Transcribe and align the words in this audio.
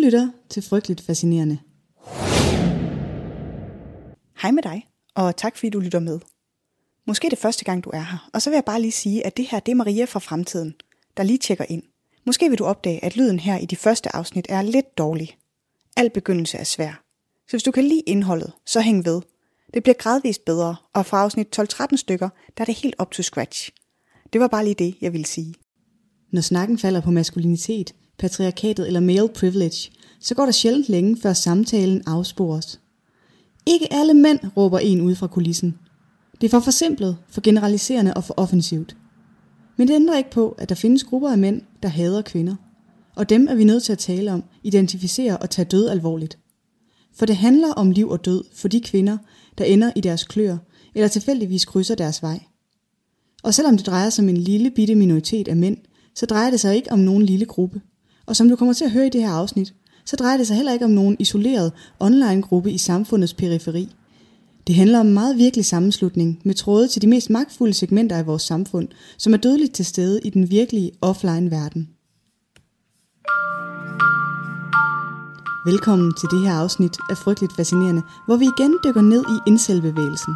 lytter 0.00 0.28
til 0.48 0.62
Frygteligt 0.62 1.00
Fascinerende. 1.00 1.58
Hej 4.42 4.50
med 4.50 4.62
dig, 4.62 4.86
og 5.14 5.36
tak 5.36 5.56
fordi 5.56 5.70
du 5.70 5.80
lytter 5.80 5.98
med. 5.98 6.20
Måske 7.06 7.26
er 7.26 7.30
det 7.30 7.38
første 7.38 7.64
gang, 7.64 7.84
du 7.84 7.90
er 7.90 8.00
her, 8.00 8.30
og 8.34 8.42
så 8.42 8.50
vil 8.50 8.56
jeg 8.56 8.64
bare 8.64 8.80
lige 8.80 8.92
sige, 8.92 9.26
at 9.26 9.36
det 9.36 9.46
her 9.46 9.60
det 9.60 9.72
er 9.72 9.76
Maria 9.76 10.04
fra 10.04 10.20
fremtiden, 10.20 10.74
der 11.16 11.22
lige 11.22 11.38
tjekker 11.38 11.64
ind. 11.68 11.82
Måske 12.26 12.48
vil 12.48 12.58
du 12.58 12.64
opdage, 12.64 13.04
at 13.04 13.16
lyden 13.16 13.38
her 13.38 13.58
i 13.58 13.66
de 13.66 13.76
første 13.76 14.16
afsnit 14.16 14.46
er 14.48 14.62
lidt 14.62 14.98
dårlig. 14.98 15.36
Al 15.96 16.10
begyndelse 16.10 16.58
er 16.58 16.64
svær. 16.64 17.04
Så 17.48 17.50
hvis 17.50 17.62
du 17.62 17.70
kan 17.70 17.84
lide 17.84 18.00
indholdet, 18.00 18.52
så 18.66 18.80
hæng 18.80 19.04
ved. 19.04 19.22
Det 19.74 19.82
bliver 19.82 19.96
gradvist 19.98 20.44
bedre, 20.44 20.76
og 20.94 21.06
fra 21.06 21.22
afsnit 21.22 21.58
12-13 21.58 21.96
stykker, 21.96 22.28
der 22.56 22.62
er 22.62 22.66
det 22.66 22.74
helt 22.74 22.94
op 22.98 23.10
to 23.10 23.22
scratch. 23.22 23.70
Det 24.32 24.40
var 24.40 24.48
bare 24.48 24.64
lige 24.64 24.74
det, 24.74 24.96
jeg 25.00 25.12
ville 25.12 25.26
sige. 25.26 25.54
Når 26.32 26.40
snakken 26.40 26.78
falder 26.78 27.00
på 27.00 27.10
maskulinitet, 27.10 27.94
patriarkatet 28.20 28.86
eller 28.86 29.00
male 29.00 29.28
privilege, 29.28 29.90
så 30.20 30.34
går 30.34 30.44
der 30.44 30.52
sjældent 30.52 30.88
længe, 30.88 31.16
før 31.16 31.32
samtalen 31.32 32.02
afspores. 32.06 32.80
Ikke 33.66 33.92
alle 33.92 34.14
mænd, 34.14 34.38
råber 34.56 34.78
en 34.78 35.00
ud 35.00 35.14
fra 35.14 35.26
kulissen. 35.26 35.78
Det 36.40 36.46
er 36.46 36.50
for 36.50 36.60
forsimplet, 36.60 37.16
for 37.28 37.40
generaliserende 37.40 38.14
og 38.14 38.24
for 38.24 38.34
offensivt. 38.36 38.96
Men 39.76 39.88
det 39.88 39.94
ændrer 39.94 40.18
ikke 40.18 40.30
på, 40.30 40.48
at 40.58 40.68
der 40.68 40.74
findes 40.74 41.04
grupper 41.04 41.30
af 41.30 41.38
mænd, 41.38 41.62
der 41.82 41.88
hader 41.88 42.22
kvinder. 42.22 42.54
Og 43.16 43.28
dem 43.28 43.48
er 43.50 43.54
vi 43.54 43.64
nødt 43.64 43.82
til 43.82 43.92
at 43.92 43.98
tale 43.98 44.32
om, 44.32 44.44
identificere 44.62 45.36
og 45.36 45.50
tage 45.50 45.66
død 45.66 45.88
alvorligt. 45.88 46.38
For 47.14 47.26
det 47.26 47.36
handler 47.36 47.72
om 47.72 47.90
liv 47.90 48.08
og 48.08 48.24
død 48.24 48.44
for 48.54 48.68
de 48.68 48.80
kvinder, 48.80 49.18
der 49.58 49.64
ender 49.64 49.92
i 49.96 50.00
deres 50.00 50.24
klør, 50.24 50.56
eller 50.94 51.08
tilfældigvis 51.08 51.64
krydser 51.64 51.94
deres 51.94 52.22
vej. 52.22 52.40
Og 53.42 53.54
selvom 53.54 53.76
det 53.76 53.86
drejer 53.86 54.10
sig 54.10 54.22
om 54.22 54.28
en 54.28 54.36
lille 54.36 54.70
bitte 54.70 54.94
minoritet 54.94 55.48
af 55.48 55.56
mænd, 55.56 55.76
så 56.14 56.26
drejer 56.26 56.50
det 56.50 56.60
sig 56.60 56.76
ikke 56.76 56.92
om 56.92 56.98
nogen 56.98 57.22
lille 57.22 57.46
gruppe. 57.46 57.80
Og 58.30 58.36
som 58.36 58.48
du 58.48 58.56
kommer 58.56 58.74
til 58.74 58.84
at 58.84 58.90
høre 58.90 59.06
i 59.06 59.10
det 59.10 59.22
her 59.22 59.30
afsnit, 59.30 59.74
så 60.04 60.16
drejer 60.16 60.36
det 60.36 60.46
sig 60.46 60.56
heller 60.56 60.72
ikke 60.72 60.84
om 60.84 60.90
nogen 60.90 61.16
isoleret 61.18 61.72
online-gruppe 62.00 62.72
i 62.72 62.78
samfundets 62.78 63.34
periferi. 63.34 63.94
Det 64.66 64.74
handler 64.74 65.00
om 65.00 65.06
en 65.06 65.14
meget 65.14 65.38
virkelig 65.38 65.64
sammenslutning 65.64 66.40
med 66.44 66.54
tråde 66.54 66.88
til 66.88 67.02
de 67.02 67.06
mest 67.06 67.30
magtfulde 67.30 67.74
segmenter 67.74 68.16
af 68.16 68.26
vores 68.26 68.42
samfund, 68.42 68.88
som 69.18 69.32
er 69.32 69.36
dødeligt 69.36 69.74
til 69.74 69.84
stede 69.84 70.20
i 70.24 70.30
den 70.30 70.50
virkelige 70.50 70.90
offline-verden. 71.00 71.88
Velkommen 75.66 76.14
til 76.20 76.28
det 76.30 76.40
her 76.48 76.54
afsnit 76.54 76.96
af 77.10 77.16
Frygteligt 77.16 77.56
Fascinerende, 77.56 78.02
hvor 78.26 78.36
vi 78.36 78.44
igen 78.58 78.78
dykker 78.84 79.02
ned 79.02 79.24
i 79.34 79.50
indselbevægelsen. 79.50 80.34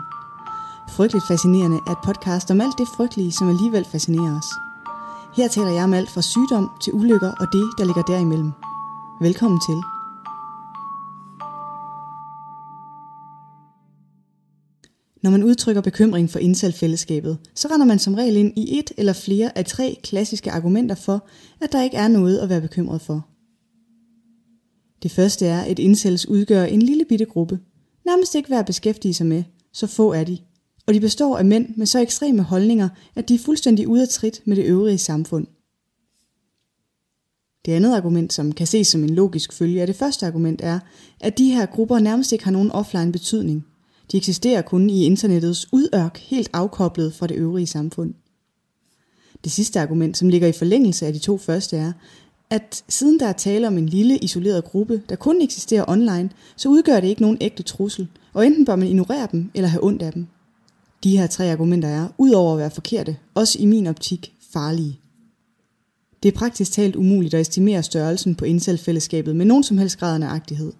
Frygteligt 0.90 1.26
Fascinerende 1.28 1.78
er 1.86 1.90
et 1.90 2.04
podcast 2.04 2.50
om 2.50 2.60
alt 2.60 2.78
det 2.78 2.88
frygtelige, 2.96 3.32
som 3.32 3.48
alligevel 3.48 3.84
fascinerer 3.92 4.38
os. 4.38 4.63
Her 5.36 5.48
taler 5.48 5.70
jeg 5.70 5.84
om 5.84 5.92
alt 5.94 6.10
fra 6.10 6.22
sygdom 6.22 6.70
til 6.82 6.92
ulykker 6.92 7.32
og 7.40 7.46
det, 7.52 7.70
der 7.78 7.84
ligger 7.84 8.02
derimellem. 8.02 8.52
Velkommen 9.20 9.60
til. 9.68 9.78
Når 15.22 15.30
man 15.30 15.42
udtrykker 15.42 15.82
bekymring 15.82 16.30
for 16.30 16.38
indsalfællesskabet, 16.38 17.38
så 17.54 17.68
render 17.68 17.86
man 17.86 17.98
som 17.98 18.14
regel 18.14 18.36
ind 18.36 18.52
i 18.58 18.78
et 18.78 18.92
eller 18.96 19.12
flere 19.12 19.58
af 19.58 19.64
tre 19.64 19.98
klassiske 20.02 20.50
argumenter 20.50 20.94
for, 20.94 21.26
at 21.60 21.72
der 21.72 21.82
ikke 21.82 21.96
er 21.96 22.08
noget 22.08 22.38
at 22.38 22.48
være 22.48 22.60
bekymret 22.60 23.00
for. 23.00 23.26
Det 25.02 25.10
første 25.10 25.46
er, 25.46 25.60
at 25.60 25.78
incels 25.78 26.28
udgør 26.28 26.64
en 26.64 26.82
lille 26.82 27.04
bitte 27.08 27.24
gruppe. 27.24 27.60
Nærmest 28.06 28.34
ikke 28.34 28.50
værd 28.50 28.60
at 28.60 28.66
beskæftige 28.66 29.14
sig 29.14 29.26
med, 29.26 29.42
så 29.72 29.86
få 29.86 30.12
er 30.12 30.24
de. 30.24 30.38
Og 30.86 30.94
de 30.94 31.00
består 31.00 31.38
af 31.38 31.44
mænd 31.44 31.68
med 31.76 31.86
så 31.86 31.98
ekstreme 31.98 32.42
holdninger, 32.42 32.88
at 33.14 33.28
de 33.28 33.34
er 33.34 33.38
fuldstændig 33.38 33.88
ude 33.88 34.02
af 34.02 34.08
trit 34.08 34.42
med 34.44 34.56
det 34.56 34.64
øvrige 34.64 34.98
samfund. 34.98 35.46
Det 37.66 37.72
andet 37.72 37.96
argument, 37.96 38.32
som 38.32 38.52
kan 38.52 38.66
ses 38.66 38.86
som 38.86 39.04
en 39.04 39.10
logisk 39.10 39.52
følge 39.52 39.80
af 39.80 39.86
det 39.86 39.96
første 39.96 40.26
argument, 40.26 40.60
er, 40.62 40.80
at 41.20 41.38
de 41.38 41.50
her 41.50 41.66
grupper 41.66 41.98
nærmest 41.98 42.32
ikke 42.32 42.44
har 42.44 42.52
nogen 42.52 42.70
offline 42.70 43.12
betydning. 43.12 43.66
De 44.12 44.16
eksisterer 44.16 44.62
kun 44.62 44.90
i 44.90 45.04
internettets 45.04 45.72
udørk, 45.72 46.18
helt 46.18 46.50
afkoblet 46.52 47.14
fra 47.14 47.26
det 47.26 47.34
øvrige 47.34 47.66
samfund. 47.66 48.14
Det 49.44 49.52
sidste 49.52 49.80
argument, 49.80 50.16
som 50.16 50.28
ligger 50.28 50.48
i 50.48 50.52
forlængelse 50.52 51.06
af 51.06 51.12
de 51.12 51.18
to 51.18 51.38
første, 51.38 51.76
er, 51.76 51.92
at 52.50 52.84
siden 52.88 53.20
der 53.20 53.26
er 53.26 53.32
tale 53.32 53.66
om 53.66 53.78
en 53.78 53.88
lille 53.88 54.18
isoleret 54.18 54.64
gruppe, 54.64 55.02
der 55.08 55.16
kun 55.16 55.42
eksisterer 55.42 55.84
online, 55.88 56.30
så 56.56 56.68
udgør 56.68 57.00
det 57.00 57.08
ikke 57.08 57.22
nogen 57.22 57.38
ægte 57.40 57.62
trussel, 57.62 58.08
og 58.32 58.46
enten 58.46 58.64
bør 58.64 58.76
man 58.76 58.88
ignorere 58.88 59.28
dem 59.32 59.50
eller 59.54 59.68
have 59.68 59.84
ondt 59.84 60.02
af 60.02 60.12
dem. 60.12 60.26
De 61.04 61.16
her 61.16 61.26
tre 61.26 61.52
argumenter 61.52 61.88
er, 61.88 62.08
udover 62.18 62.52
at 62.52 62.58
være 62.58 62.70
forkerte, 62.70 63.16
også 63.34 63.58
i 63.58 63.66
min 63.66 63.86
optik 63.86 64.34
farlige. 64.52 65.00
Det 66.22 66.34
er 66.34 66.38
praktisk 66.38 66.72
talt 66.72 66.96
umuligt 66.96 67.34
at 67.34 67.40
estimere 67.40 67.82
størrelsen 67.82 68.34
på 68.34 68.44
incel-fællesskabet 68.44 69.36
med 69.36 69.46
nogen 69.46 69.62
som 69.62 69.78
helst 69.78 69.98
grad 69.98 70.14
af 70.14 70.20
nøjagtighed. 70.20 70.72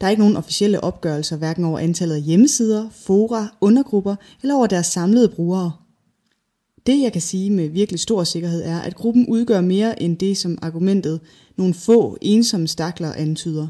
Der 0.00 0.06
er 0.06 0.10
ikke 0.10 0.22
nogen 0.22 0.36
officielle 0.36 0.84
opgørelser 0.84 1.36
hverken 1.36 1.64
over 1.64 1.78
antallet 1.78 2.14
af 2.14 2.22
hjemmesider, 2.22 2.88
fora, 2.90 3.56
undergrupper 3.60 4.16
eller 4.42 4.54
over 4.54 4.66
deres 4.66 4.86
samlede 4.86 5.28
brugere. 5.28 5.72
Det 6.86 7.02
jeg 7.02 7.12
kan 7.12 7.22
sige 7.22 7.50
med 7.50 7.68
virkelig 7.68 8.00
stor 8.00 8.24
sikkerhed 8.24 8.62
er, 8.64 8.80
at 8.80 8.94
gruppen 8.94 9.26
udgør 9.26 9.60
mere 9.60 10.02
end 10.02 10.18
det, 10.18 10.36
som 10.36 10.58
argumentet 10.62 11.20
nogle 11.56 11.74
få 11.74 12.18
ensomme 12.20 12.68
stakler 12.68 13.12
antyder. 13.12 13.68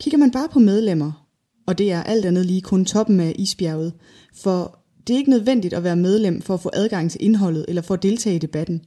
Kigger 0.00 0.18
man 0.18 0.30
bare 0.30 0.48
på 0.48 0.58
medlemmer, 0.58 1.27
og 1.68 1.78
det 1.78 1.92
er 1.92 2.02
alt 2.02 2.24
andet 2.24 2.46
lige 2.46 2.60
kun 2.60 2.84
toppen 2.84 3.20
af 3.20 3.34
isbjerget, 3.38 3.92
for 4.34 4.78
det 5.06 5.14
er 5.14 5.18
ikke 5.18 5.30
nødvendigt 5.30 5.74
at 5.74 5.84
være 5.84 5.96
medlem 5.96 6.42
for 6.42 6.54
at 6.54 6.60
få 6.60 6.70
adgang 6.72 7.10
til 7.10 7.24
indholdet 7.24 7.64
eller 7.68 7.82
for 7.82 7.94
at 7.94 8.02
deltage 8.02 8.36
i 8.36 8.38
debatten. 8.38 8.82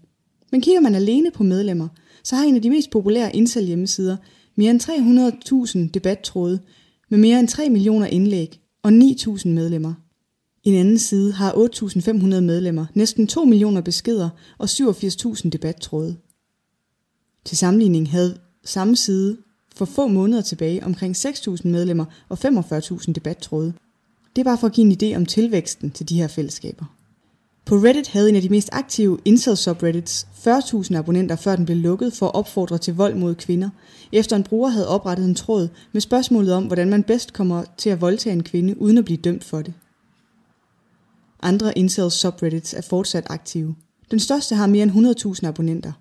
Men 0.52 0.62
kigger 0.62 0.82
man 0.82 0.96
alene 0.96 1.32
på 1.32 1.44
medlemmer, 1.44 1.88
så 2.24 2.36
har 2.36 2.44
en 2.44 2.56
af 2.56 2.62
de 2.62 2.70
mest 2.70 2.90
populære 2.90 3.36
Incel 3.36 3.66
hjemmesider 3.66 4.18
mere 4.56 4.72
end 4.72 5.86
300.000 5.86 5.92
debattråde 5.94 6.60
med 7.10 7.20
mere 7.20 7.40
end 7.40 7.48
3 7.48 7.70
millioner 7.70 8.06
indlæg 8.06 8.60
og 8.84 8.90
9.000 8.90 9.48
medlemmer. 9.48 9.94
En 10.64 10.76
anden 10.76 11.00
side 11.00 11.32
har 11.34 11.52
8.500 11.52 12.40
medlemmer, 12.40 12.86
næsten 12.94 13.28
2 13.28 13.46
millioner 13.46 13.82
beskeder 13.82 14.30
og 14.58 14.66
87.000 14.66 15.50
debattråde. 15.50 16.16
Til 17.46 17.58
sammenligning 17.58 18.12
havde 18.12 18.38
samme 18.66 18.96
side 18.96 19.38
for 19.76 19.86
få 19.86 20.08
måneder 20.08 20.42
tilbage 20.42 20.84
omkring 20.86 21.16
6.000 21.16 21.68
medlemmer 21.68 22.06
og 22.30 22.38
45.000 22.46 23.12
debattråde. 23.12 23.74
Det 24.36 24.42
er 24.42 24.46
bare 24.46 24.58
for 24.58 24.68
at 24.68 24.74
give 24.74 24.88
en 24.92 24.98
idé 25.04 25.18
om 25.18 25.26
tilvæksten 25.26 25.92
til 25.92 26.10
de 26.10 26.16
her 26.18 26.28
fællesskaber. 26.28 26.86
På 27.66 27.76
Reddit 27.76 28.08
havde 28.08 28.30
en 28.30 28.36
af 28.36 28.42
de 28.42 28.50
mest 28.50 28.70
aktive 28.72 29.20
incel 29.26 29.58
subreddits 29.58 30.28
40.000 30.48 30.96
abonnenter, 30.96 31.36
før 31.36 31.56
den 31.56 31.66
blev 31.66 31.78
lukket 31.78 32.14
for 32.14 32.26
at 32.26 32.36
opfordre 32.36 32.78
til 32.78 32.96
vold 32.96 33.16
mod 33.16 33.36
kvinder, 33.36 33.70
efter 34.12 34.36
en 34.36 34.44
bruger 34.44 34.70
havde 34.70 34.88
oprettet 34.88 35.26
en 35.26 35.36
tråd 35.36 35.68
med 35.92 36.02
spørgsmålet 36.02 36.54
om, 36.54 36.64
hvordan 36.64 36.90
man 36.90 37.04
bedst 37.04 37.34
kommer 37.34 37.64
til 37.78 37.90
at 37.90 38.02
voldtage 38.02 38.34
en 38.34 38.44
kvinde, 38.44 38.82
uden 38.82 38.98
at 38.98 39.06
blive 39.06 39.18
dømt 39.18 39.44
for 39.44 39.62
det. 39.62 39.74
Andre 41.42 41.78
incel 41.78 42.12
subreddits 42.12 42.74
er 42.74 42.82
fortsat 42.82 43.28
aktive. 43.30 43.76
Den 44.12 44.20
største 44.20 44.56
har 44.56 44.68
mere 44.68 44.84
end 44.84 45.36
100.000 45.42 45.48
abonnenter. 45.48 45.92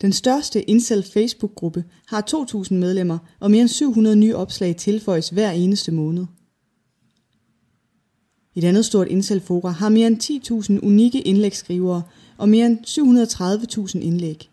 Den 0.00 0.12
største 0.12 0.70
incel 0.70 1.02
Facebook-gruppe 1.02 1.84
har 2.06 2.24
2.000 2.30 2.74
medlemmer, 2.74 3.18
og 3.40 3.50
mere 3.50 3.60
end 3.60 3.68
700 3.68 4.16
nye 4.16 4.36
opslag 4.36 4.76
tilføjes 4.76 5.28
hver 5.28 5.50
eneste 5.50 5.92
måned. 5.92 6.26
Et 8.54 8.64
andet 8.64 8.84
stort 8.84 9.08
incel-fora 9.08 9.70
har 9.70 9.88
mere 9.88 10.06
end 10.06 10.80
10.000 10.80 10.86
unikke 10.86 11.20
indlægsskrivere 11.20 12.02
og 12.38 12.48
mere 12.48 12.66
end 12.66 12.78
730.000 13.96 13.98
indlæg. 13.98 14.50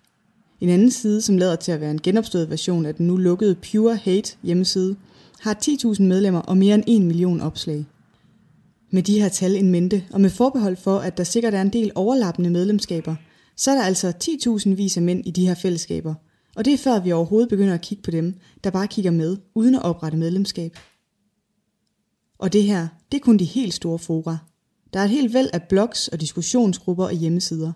En 0.61 0.69
anden 0.69 0.91
side, 0.91 1.21
som 1.21 1.37
lader 1.37 1.55
til 1.55 1.71
at 1.71 1.81
være 1.81 1.91
en 1.91 2.01
genopstået 2.01 2.49
version 2.49 2.85
af 2.85 2.95
den 2.95 3.07
nu 3.07 3.17
lukkede 3.17 3.55
Pure 3.55 3.95
Hate 3.95 4.37
hjemmeside, 4.43 4.95
har 5.39 5.57
10.000 5.65 6.01
medlemmer 6.01 6.39
og 6.39 6.57
mere 6.57 6.75
end 6.75 6.83
1 6.87 7.01
million 7.01 7.41
opslag. 7.41 7.85
Med 8.91 9.03
de 9.03 9.19
her 9.19 9.29
tal 9.29 9.55
en 9.55 9.71
mente, 9.71 10.03
og 10.11 10.21
med 10.21 10.29
forbehold 10.29 10.77
for, 10.77 10.99
at 10.99 11.17
der 11.17 11.23
sikkert 11.23 11.53
er 11.53 11.61
en 11.61 11.73
del 11.73 11.91
overlappende 11.95 12.49
medlemskaber, 12.49 13.15
så 13.59 13.71
er 13.71 13.75
der 13.75 13.83
altså 13.83 14.13
10.000 14.23 14.75
vis 14.75 14.97
af 14.97 15.03
mænd 15.03 15.27
i 15.27 15.31
de 15.31 15.47
her 15.47 15.55
fællesskaber. 15.55 16.15
Og 16.55 16.65
det 16.65 16.73
er 16.73 16.77
før 16.77 16.99
vi 16.99 17.11
overhovedet 17.11 17.49
begynder 17.49 17.73
at 17.73 17.81
kigge 17.81 18.01
på 18.01 18.11
dem, 18.11 18.33
der 18.63 18.69
bare 18.69 18.87
kigger 18.87 19.11
med, 19.11 19.37
uden 19.55 19.75
at 19.75 19.81
oprette 19.81 20.17
medlemskab. 20.17 20.77
Og 22.37 22.53
det 22.53 22.63
her, 22.63 22.87
det 23.11 23.17
er 23.17 23.21
kun 23.21 23.37
de 23.37 23.45
helt 23.45 23.73
store 23.73 23.99
fora. 23.99 24.37
Der 24.93 24.99
er 24.99 25.03
et 25.03 25.09
helt 25.09 25.33
væld 25.33 25.49
af 25.53 25.63
blogs 25.63 26.07
og 26.07 26.21
diskussionsgrupper 26.21 27.05
og 27.05 27.13
hjemmesider. 27.13 27.71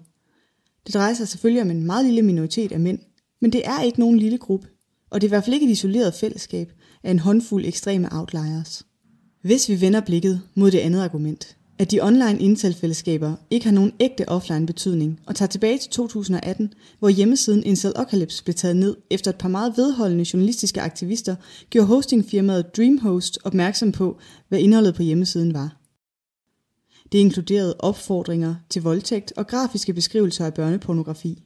Det 0.85 0.93
drejer 0.93 1.13
sig 1.13 1.27
selvfølgelig 1.27 1.61
om 1.61 1.71
en 1.71 1.85
meget 1.85 2.05
lille 2.05 2.21
minoritet 2.21 2.71
af 2.71 2.79
mænd, 2.79 2.99
men 3.41 3.51
det 3.51 3.67
er 3.67 3.81
ikke 3.81 3.99
nogen 3.99 4.19
lille 4.19 4.37
gruppe, 4.37 4.67
og 5.09 5.21
det 5.21 5.27
er 5.27 5.29
i 5.29 5.33
hvert 5.33 5.43
fald 5.43 5.53
ikke 5.53 5.65
et 5.65 5.71
isoleret 5.71 6.13
fællesskab 6.13 6.71
af 7.03 7.11
en 7.11 7.19
håndfuld 7.19 7.65
ekstreme 7.65 8.07
outliers. 8.11 8.85
Hvis 9.41 9.69
vi 9.69 9.81
vender 9.81 10.01
blikket 10.01 10.41
mod 10.55 10.71
det 10.71 10.79
andet 10.79 11.03
argument, 11.03 11.57
at 11.79 11.91
de 11.91 12.01
online 12.01 12.39
intelfællesskaber 12.39 13.35
ikke 13.49 13.65
har 13.65 13.73
nogen 13.73 13.93
ægte 13.99 14.29
offline 14.29 14.65
betydning, 14.65 15.19
og 15.25 15.35
tager 15.35 15.49
tilbage 15.49 15.77
til 15.77 15.89
2018, 15.89 16.73
hvor 16.99 17.09
hjemmesiden 17.09 17.63
Incelocalypse 17.63 18.43
blev 18.43 18.53
taget 18.53 18.75
ned 18.75 18.95
efter 19.09 19.31
et 19.31 19.37
par 19.37 19.49
meget 19.49 19.73
vedholdende 19.77 20.25
journalistiske 20.33 20.81
aktivister 20.81 21.35
gjorde 21.69 21.87
hostingfirmaet 21.87 22.77
Dreamhost 22.77 23.39
opmærksom 23.43 23.91
på, 23.91 24.19
hvad 24.49 24.59
indholdet 24.59 24.95
på 24.95 25.03
hjemmesiden 25.03 25.53
var. 25.53 25.77
Det 27.11 27.17
inkluderede 27.17 27.75
opfordringer 27.79 28.55
til 28.69 28.81
voldtægt 28.81 29.33
og 29.37 29.47
grafiske 29.47 29.93
beskrivelser 29.93 30.45
af 30.45 30.53
børnepornografi. 30.53 31.43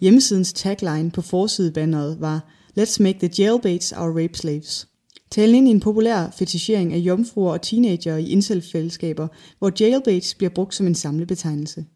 Hjemmesidens 0.00 0.52
tagline 0.52 1.10
på 1.10 1.22
forsidebanneret 1.22 2.20
var 2.20 2.48
Let's 2.78 3.02
make 3.02 3.18
the 3.18 3.30
jailbaits 3.38 3.92
our 3.92 4.22
rape 4.22 4.38
slaves. 4.38 4.88
Talen 5.30 5.54
ind 5.54 5.68
i 5.68 5.70
en 5.70 5.80
populær 5.80 6.30
fetichering 6.30 6.92
af 6.92 6.98
jomfruer 6.98 7.52
og 7.52 7.62
teenager 7.62 8.16
i 8.16 8.28
incel-fællesskaber, 8.28 9.28
hvor 9.58 9.72
jailbaits 9.80 10.34
bliver 10.34 10.50
brugt 10.50 10.74
som 10.74 10.86
en 10.86 10.94
samlebetegnelse. 10.94 11.86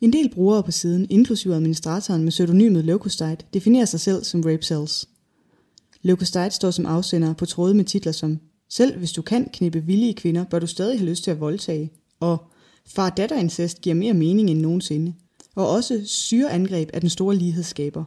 En 0.00 0.12
del 0.12 0.30
brugere 0.34 0.62
på 0.62 0.70
siden, 0.70 1.06
inklusive 1.10 1.54
administratoren 1.54 2.22
med 2.22 2.30
pseudonymet 2.30 2.84
Leukocyte, 2.84 3.38
definerer 3.54 3.84
sig 3.84 4.00
selv 4.00 4.24
som 4.24 4.40
rape 4.40 4.62
cells. 4.62 5.08
Leukocyte 6.02 6.50
står 6.50 6.70
som 6.70 6.86
afsender 6.86 7.34
på 7.34 7.46
tråde 7.46 7.74
med 7.74 7.84
titler 7.84 8.12
som 8.12 8.38
Selv 8.68 8.98
hvis 8.98 9.12
du 9.12 9.22
kan 9.22 9.48
knippe 9.52 9.84
villige 9.84 10.14
kvinder, 10.14 10.44
bør 10.44 10.58
du 10.58 10.66
stadig 10.66 10.98
have 10.98 11.08
lyst 11.10 11.24
til 11.24 11.30
at 11.30 11.40
voldtage, 11.40 11.90
og 12.20 12.50
Far-datter-incest 12.86 13.80
giver 13.80 13.94
mere 13.94 14.14
mening 14.14 14.50
end 14.50 14.60
nogensinde, 14.60 15.14
og 15.54 15.68
også 15.68 16.02
syreangreb 16.04 16.90
af 16.92 17.00
den 17.00 17.10
store 17.10 17.36
lighedsskaber, 17.36 18.04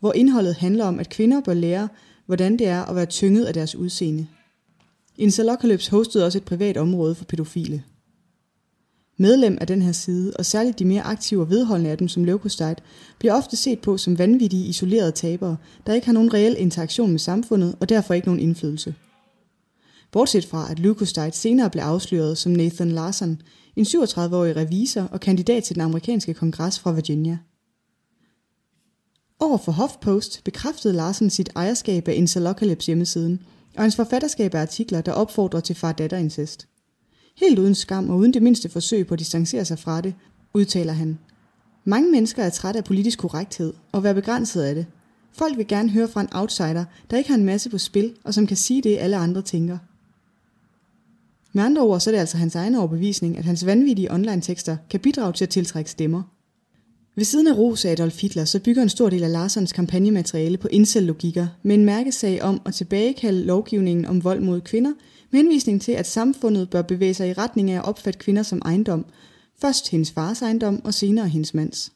hvor 0.00 0.12
indholdet 0.12 0.54
handler 0.54 0.84
om, 0.84 1.00
at 1.00 1.08
kvinder 1.08 1.40
bør 1.40 1.54
lære, 1.54 1.88
hvordan 2.26 2.58
det 2.58 2.66
er 2.66 2.84
at 2.84 2.96
være 2.96 3.06
tynget 3.06 3.44
af 3.44 3.54
deres 3.54 3.74
udseende. 3.74 4.26
Incalocalypse 5.16 5.90
hostede 5.90 6.26
også 6.26 6.38
et 6.38 6.44
privat 6.44 6.76
område 6.76 7.14
for 7.14 7.24
pædofile. 7.24 7.82
Medlem 9.16 9.58
af 9.60 9.66
den 9.66 9.82
her 9.82 9.92
side, 9.92 10.32
og 10.38 10.46
særligt 10.46 10.78
de 10.78 10.84
mere 10.84 11.02
aktive 11.02 11.40
og 11.40 11.50
vedholdende 11.50 11.90
af 11.90 11.98
dem 11.98 12.08
som 12.08 12.24
Leukocyte, 12.24 12.76
bliver 13.18 13.34
ofte 13.34 13.56
set 13.56 13.78
på 13.78 13.96
som 13.96 14.18
vanvittige, 14.18 14.66
isolerede 14.66 15.12
tabere, 15.12 15.56
der 15.86 15.94
ikke 15.94 16.06
har 16.06 16.12
nogen 16.12 16.34
reel 16.34 16.56
interaktion 16.58 17.10
med 17.10 17.18
samfundet 17.18 17.76
og 17.80 17.88
derfor 17.88 18.14
ikke 18.14 18.28
nogen 18.28 18.40
indflydelse. 18.40 18.94
Bortset 20.12 20.44
fra, 20.44 20.70
at 20.70 20.78
Leukocyte 20.78 21.32
senere 21.32 21.70
blev 21.70 21.82
afsløret 21.82 22.38
som 22.38 22.52
Nathan 22.52 22.90
Larson, 22.90 23.42
en 23.76 23.84
37-årig 23.84 24.56
revisor 24.56 25.02
og 25.02 25.20
kandidat 25.20 25.64
til 25.64 25.74
den 25.74 25.82
amerikanske 25.82 26.34
kongres 26.34 26.78
fra 26.78 26.92
Virginia. 26.92 27.38
Over 29.42 29.56
for 29.56 29.72
HuffPost 29.72 30.44
bekræftede 30.44 30.94
Larsen 30.94 31.30
sit 31.30 31.50
ejerskab 31.56 32.08
af 32.08 32.14
Incalocalypse 32.14 32.86
hjemmesiden, 32.86 33.40
og 33.76 33.82
hans 33.82 33.96
forfatterskab 33.96 34.54
af 34.54 34.60
artikler, 34.60 35.00
der 35.00 35.12
opfordrer 35.12 35.60
til 35.60 35.76
far-datter-incest. 35.76 36.68
Helt 37.36 37.58
uden 37.58 37.74
skam 37.74 38.10
og 38.10 38.16
uden 38.16 38.34
det 38.34 38.42
mindste 38.42 38.68
forsøg 38.68 39.06
på 39.06 39.14
at 39.14 39.18
distancere 39.20 39.64
sig 39.64 39.78
fra 39.78 40.00
det, 40.00 40.14
udtaler 40.54 40.92
han. 40.92 41.18
Mange 41.84 42.10
mennesker 42.10 42.42
er 42.42 42.50
trætte 42.50 42.78
af 42.78 42.84
politisk 42.84 43.18
korrekthed 43.18 43.72
og 43.92 44.02
være 44.02 44.14
begrænset 44.14 44.62
af 44.62 44.74
det. 44.74 44.86
Folk 45.32 45.56
vil 45.56 45.66
gerne 45.68 45.90
høre 45.90 46.08
fra 46.08 46.20
en 46.20 46.32
outsider, 46.32 46.84
der 47.10 47.16
ikke 47.16 47.30
har 47.30 47.38
en 47.38 47.44
masse 47.44 47.70
på 47.70 47.78
spil, 47.78 48.14
og 48.24 48.34
som 48.34 48.46
kan 48.46 48.56
sige 48.56 48.82
det, 48.82 48.98
alle 48.98 49.16
andre 49.16 49.42
tænker. 49.42 49.78
Med 51.52 51.64
andre 51.64 51.82
ord 51.82 52.00
så 52.00 52.10
er 52.10 52.12
det 52.12 52.20
altså 52.20 52.36
hans 52.36 52.54
egen 52.54 52.74
overbevisning, 52.74 53.38
at 53.38 53.44
hans 53.44 53.66
vanvittige 53.66 54.12
online-tekster 54.12 54.76
kan 54.90 55.00
bidrage 55.00 55.32
til 55.32 55.44
at 55.44 55.50
tiltrække 55.50 55.90
stemmer. 55.90 56.22
Ved 57.14 57.24
siden 57.24 57.46
af 57.46 57.58
ros 57.58 57.84
af 57.84 57.92
Adolf 57.92 58.20
Hitler, 58.20 58.44
så 58.44 58.60
bygger 58.60 58.82
en 58.82 58.88
stor 58.88 59.10
del 59.10 59.22
af 59.22 59.32
Larsons 59.32 59.72
kampagnemateriale 59.72 60.58
på 60.58 60.68
incel-logikker 60.68 61.48
med 61.62 61.74
en 61.74 61.84
mærkesag 61.84 62.42
om 62.42 62.60
at 62.66 62.74
tilbagekalde 62.74 63.44
lovgivningen 63.44 64.04
om 64.04 64.24
vold 64.24 64.40
mod 64.40 64.60
kvinder, 64.60 64.92
med 65.30 65.40
henvisning 65.40 65.82
til, 65.82 65.92
at 65.92 66.06
samfundet 66.06 66.70
bør 66.70 66.82
bevæge 66.82 67.14
sig 67.14 67.28
i 67.28 67.32
retning 67.32 67.70
af 67.70 67.76
at 67.76 67.84
opfatte 67.84 68.18
kvinder 68.18 68.42
som 68.42 68.62
ejendom, 68.64 69.06
først 69.60 69.90
hendes 69.90 70.10
fars 70.10 70.42
ejendom 70.42 70.84
og 70.84 70.94
senere 70.94 71.28
hendes 71.28 71.54
mands. 71.54 71.92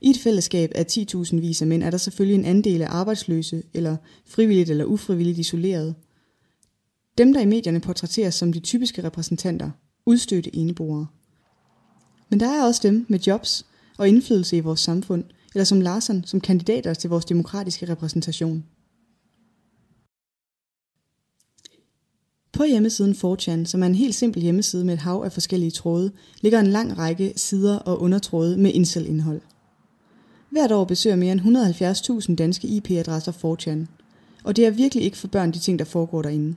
I 0.00 0.10
et 0.10 0.18
fællesskab 0.18 0.72
af 0.74 0.84
10.000 0.92 1.36
vis 1.36 1.62
af 1.62 1.68
mænd 1.68 1.82
er 1.82 1.90
der 1.90 1.98
selvfølgelig 1.98 2.38
en 2.38 2.44
andel 2.44 2.82
af 2.82 2.88
arbejdsløse, 2.90 3.62
eller 3.74 3.96
frivilligt 4.26 4.70
eller 4.70 4.84
ufrivilligt 4.84 5.38
isolerede. 5.38 5.94
Dem, 7.18 7.32
der 7.32 7.40
i 7.40 7.46
medierne 7.46 7.80
portrætteres 7.80 8.34
som 8.34 8.52
de 8.52 8.60
typiske 8.60 9.04
repræsentanter, 9.04 9.70
udstødte 10.06 10.56
eneboere. 10.56 11.06
Men 12.28 12.40
der 12.40 12.48
er 12.48 12.64
også 12.64 12.80
dem 12.82 13.06
med 13.08 13.18
jobs 13.18 13.65
og 13.98 14.08
indflydelse 14.08 14.56
i 14.56 14.60
vores 14.60 14.80
samfund, 14.80 15.24
eller 15.54 15.64
som 15.64 15.80
Larsen 15.80 16.24
som 16.24 16.40
kandidater 16.40 16.94
til 16.94 17.10
vores 17.10 17.24
demokratiske 17.24 17.88
repræsentation. 17.88 18.64
På 22.52 22.64
hjemmesiden 22.64 23.12
4chan, 23.12 23.64
som 23.64 23.82
er 23.82 23.86
en 23.86 23.94
helt 23.94 24.14
simpel 24.14 24.42
hjemmeside 24.42 24.84
med 24.84 24.94
et 24.94 25.00
hav 25.00 25.22
af 25.24 25.32
forskellige 25.32 25.70
tråde, 25.70 26.12
ligger 26.40 26.60
en 26.60 26.66
lang 26.66 26.98
række 26.98 27.32
sider 27.36 27.78
og 27.78 28.00
undertråde 28.00 28.56
med 28.56 28.72
incel-indhold. 28.74 29.40
Hvert 30.50 30.72
år 30.72 30.84
besøger 30.84 31.16
mere 31.16 31.32
end 31.32 32.28
170.000 32.30 32.34
danske 32.34 32.68
IP-adresser 32.68 33.32
4chan, 33.32 33.86
og 34.44 34.56
det 34.56 34.66
er 34.66 34.70
virkelig 34.70 35.04
ikke 35.04 35.16
for 35.16 35.28
børn 35.28 35.52
de 35.52 35.58
ting, 35.58 35.78
der 35.78 35.84
foregår 35.84 36.22
derinde. 36.22 36.56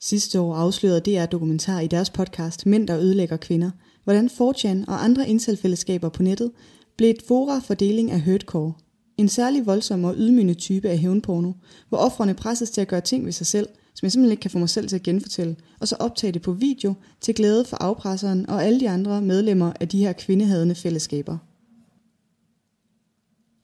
Sidste 0.00 0.40
år 0.40 0.54
afslørede 0.54 1.00
DR 1.00 1.26
Dokumentar 1.26 1.80
i 1.80 1.86
deres 1.86 2.10
podcast 2.10 2.66
Mænd, 2.66 2.88
der 2.88 2.98
ødelægger 2.98 3.36
kvinder, 3.36 3.70
hvordan 4.04 4.30
4 4.30 4.84
og 4.88 5.04
andre 5.04 5.28
incelfællesskaber 5.28 6.08
på 6.08 6.22
nettet 6.22 6.50
blev 6.96 7.10
et 7.10 7.22
fora 7.28 7.58
for 7.58 7.74
deling 7.74 8.10
af 8.10 8.20
hurtcore, 8.20 8.72
en 9.16 9.28
særlig 9.28 9.66
voldsom 9.66 10.04
og 10.04 10.14
ydmygende 10.16 10.54
type 10.54 10.88
af 10.88 10.98
hævnporno, 10.98 11.52
hvor 11.88 11.98
offrene 11.98 12.34
presses 12.34 12.70
til 12.70 12.80
at 12.80 12.88
gøre 12.88 13.00
ting 13.00 13.24
ved 13.24 13.32
sig 13.32 13.46
selv– 13.46 13.68
som 13.94 14.06
jeg 14.06 14.12
simpelthen 14.12 14.32
ikke 14.32 14.40
kan 14.40 14.50
få 14.50 14.58
mig 14.58 14.68
selv 14.68 14.88
til 14.88 14.96
at 14.96 15.02
genfortælle, 15.02 15.56
og 15.80 15.88
så 15.88 15.96
optage 16.00 16.32
det 16.32 16.42
på 16.42 16.52
video 16.52 16.94
til 17.20 17.34
glæde 17.34 17.64
for 17.64 17.76
afpresseren 17.76 18.50
og 18.50 18.64
alle 18.64 18.80
de 18.80 18.90
andre 18.90 19.22
medlemmer 19.22 19.72
af 19.80 19.88
de 19.88 19.98
her 19.98 20.12
kvindehadende 20.12 20.74
fællesskaber. 20.74 21.38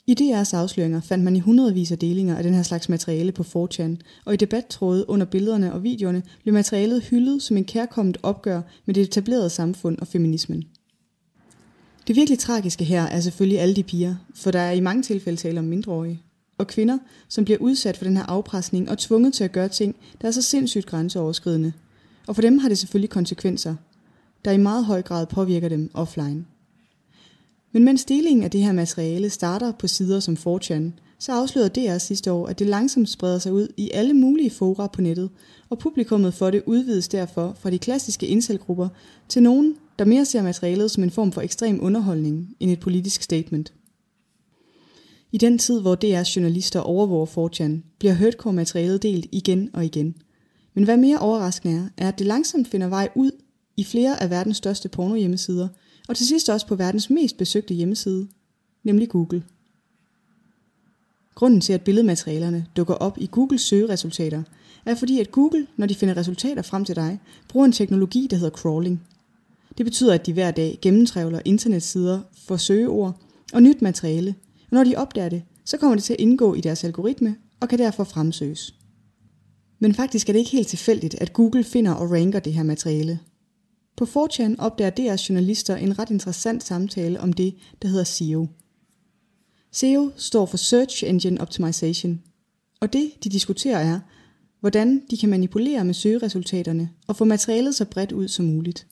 I 0.07 0.17
DR's 0.21 0.57
afsløringer 0.57 1.01
fandt 1.01 1.25
man 1.25 1.37
i 1.37 1.41
hundredvis 1.41 1.93
af 1.93 1.99
delinger 1.99 2.37
af 2.37 2.43
den 2.43 2.55
her 2.55 2.63
slags 2.63 2.89
materiale 2.89 3.33
på 3.33 3.43
4chan, 3.43 3.97
og 4.25 4.35
i 4.35 4.37
debattråde 4.37 5.11
under 5.11 5.27
billederne 5.27 5.73
og 5.73 5.83
videoerne 5.83 6.23
blev 6.43 6.55
materialet 6.55 7.03
hyldet 7.03 7.43
som 7.43 7.57
en 7.57 7.65
kærkommet 7.65 8.19
opgør 8.23 8.63
med 8.87 8.95
det 8.95 9.03
etablerede 9.03 9.51
samfund 9.51 9.99
og 9.99 10.07
feminismen. 10.07 10.65
Det 12.07 12.17
virkelig 12.17 12.39
tragiske 12.39 12.85
her 12.85 13.03
er 13.03 13.21
selvfølgelig 13.21 13.61
alle 13.61 13.77
de 13.77 13.83
piger, 13.83 14.15
for 14.35 14.51
der 14.51 14.59
er 14.61 14.73
i 14.73 14.81
mange 14.81 15.03
tilfælde 15.03 15.39
tale 15.39 15.59
om 15.59 15.65
mindreårige, 15.65 16.23
og 16.59 16.67
kvinder, 16.67 16.99
som 17.29 17.45
bliver 17.45 17.59
udsat 17.59 17.97
for 17.97 18.05
den 18.05 18.17
her 18.17 18.25
afpresning 18.25 18.91
og 18.91 18.99
tvunget 18.99 19.35
til 19.35 19.45
at 19.45 19.53
gøre 19.53 19.69
ting, 19.69 19.97
der 20.21 20.29
er 20.29 20.33
så 20.33 20.43
sindssygt 20.43 20.87
grænseoverskridende. 20.87 21.73
Og 22.27 22.35
for 22.35 22.43
dem 22.43 22.59
har 22.59 22.69
det 22.69 22.79
selvfølgelig 22.79 23.11
konsekvenser, 23.11 23.75
der 24.45 24.51
i 24.51 24.57
meget 24.57 24.85
høj 24.85 25.03
grad 25.03 25.27
påvirker 25.27 25.69
dem 25.69 25.91
offline. 25.95 26.45
Men 27.73 27.85
mens 27.85 28.05
delingen 28.05 28.45
af 28.45 28.51
det 28.51 28.63
her 28.63 28.73
materiale 28.73 29.31
starter 29.31 29.73
på 29.73 29.89
sider 29.89 30.21
som 30.21 30.35
4chan, 30.35 30.83
så 31.19 31.33
afslørede 31.33 31.69
DR 31.81 31.99
sidste 31.99 32.33
år, 32.33 32.47
at 32.47 32.59
det 32.59 32.67
langsomt 32.67 33.09
spreder 33.09 33.39
sig 33.39 33.53
ud 33.53 33.69
i 33.77 33.91
alle 33.95 34.15
mulige 34.15 34.51
fora 34.51 34.87
på 34.87 35.01
nettet, 35.01 35.31
og 35.71 35.79
publikummet 35.79 36.35
for 36.35 36.51
det 36.51 36.63
udvides 36.67 37.09
derfor 37.09 37.57
fra 37.61 37.71
de 37.71 37.79
klassiske 37.79 38.27
indselgrupper 38.27 38.89
til 39.29 39.43
nogen, 39.43 39.77
der 39.99 40.05
mere 40.05 40.25
ser 40.25 40.43
materialet 40.43 40.91
som 40.91 41.03
en 41.03 41.11
form 41.11 41.33
for 41.33 41.41
ekstrem 41.41 41.79
underholdning 41.83 42.57
end 42.61 42.71
et 42.71 42.81
politisk 42.81 43.23
statement. 43.23 43.73
I 45.33 45.39
den 45.39 45.59
tid, 45.59 45.81
hvor 45.81 45.97
DR's 46.05 46.37
journalister 46.37 46.81
overvåger 46.81 47.49
4chan, 47.49 47.97
bliver 47.99 48.15
hurtcore-materialet 48.15 49.03
delt 49.03 49.27
igen 49.33 49.71
og 49.73 49.85
igen. 49.85 50.15
Men 50.75 50.85
hvad 50.85 50.97
mere 50.97 51.19
overraskende 51.19 51.75
er, 51.75 52.05
er, 52.05 52.09
at 52.09 52.19
det 52.19 52.27
langsomt 52.27 52.69
finder 52.69 52.89
vej 52.89 53.09
ud 53.15 53.31
i 53.77 53.85
flere 53.85 54.23
af 54.23 54.31
verdens 54.31 54.57
største 54.57 54.89
pornohjemmesider 54.89 55.69
og 56.09 56.17
til 56.17 56.27
sidst 56.27 56.49
også 56.49 56.67
på 56.67 56.75
verdens 56.75 57.11
mest 57.11 57.37
besøgte 57.37 57.75
hjemmeside, 57.75 58.29
nemlig 58.85 59.09
Google. 59.09 59.45
Grunden 61.35 61.61
til, 61.61 61.73
at 61.73 61.83
billedmaterialerne 61.83 62.67
dukker 62.77 62.95
op 62.95 63.19
i 63.19 63.29
Googles 63.31 63.63
søgeresultater, 63.63 64.43
er 64.87 64.95
fordi, 64.95 65.21
at 65.21 65.31
Google, 65.31 65.67
når 65.77 65.87
de 65.87 65.95
finder 65.95 66.17
resultater 66.17 66.63
frem 66.63 66.85
til 66.85 66.97
dig, 66.97 67.21
bruger 67.49 67.67
en 67.67 67.73
teknologi, 67.73 68.27
der 68.31 68.37
hedder 68.37 68.57
crawling. 68.57 69.03
Det 69.79 69.87
betyder, 69.87 70.15
at 70.15 70.27
de 70.27 70.33
hver 70.33 70.51
dag 70.51 70.79
gennemtrævler 70.83 71.41
internetsider 71.45 72.21
for 72.47 72.57
søgeord 72.57 73.21
og 73.53 73.63
nyt 73.63 73.83
materiale, 73.83 74.35
og 74.71 74.75
når 74.75 74.85
de 74.85 74.97
opdager 74.97 75.29
det, 75.29 75.43
så 75.65 75.77
kommer 75.77 75.97
det 75.97 76.05
til 76.05 76.13
at 76.13 76.21
indgå 76.21 76.55
i 76.55 76.61
deres 76.61 76.85
algoritme 76.85 77.37
og 77.61 77.69
kan 77.69 77.79
derfor 77.79 78.05
fremsøges. 78.05 78.75
Men 79.79 79.95
faktisk 79.95 80.29
er 80.29 80.33
det 80.33 80.39
ikke 80.39 80.51
helt 80.51 80.69
tilfældigt, 80.69 81.15
at 81.15 81.33
Google 81.33 81.65
finder 81.65 81.93
og 81.93 82.11
ranker 82.11 82.41
det 82.41 82.53
her 82.53 82.63
materiale. 82.63 83.19
På 84.01 84.07
4 84.07 84.57
opdager 84.59 84.91
DR's 84.91 85.29
journalister 85.29 85.77
en 85.77 85.99
ret 85.99 86.11
interessant 86.11 86.65
samtale 86.65 87.21
om 87.21 87.33
det, 87.33 87.55
der 87.83 87.89
hedder 87.89 88.05
SEO. 88.05 88.47
SEO 89.73 90.11
står 90.17 90.47
for 90.47 90.57
Search 90.57 91.05
Engine 91.07 91.41
Optimization, 91.41 92.23
og 92.81 92.93
det, 92.93 93.13
de 93.25 93.29
diskuterer 93.29 93.79
er, 93.79 94.01
hvordan 94.61 95.03
de 95.11 95.17
kan 95.17 95.29
manipulere 95.29 95.85
med 95.85 95.95
søgeresultaterne 95.95 96.91
og 97.07 97.17
få 97.17 97.25
materialet 97.25 97.75
så 97.75 97.85
bredt 97.85 98.13
ud 98.13 98.29
som 98.29 98.45
muligt. 98.45 98.87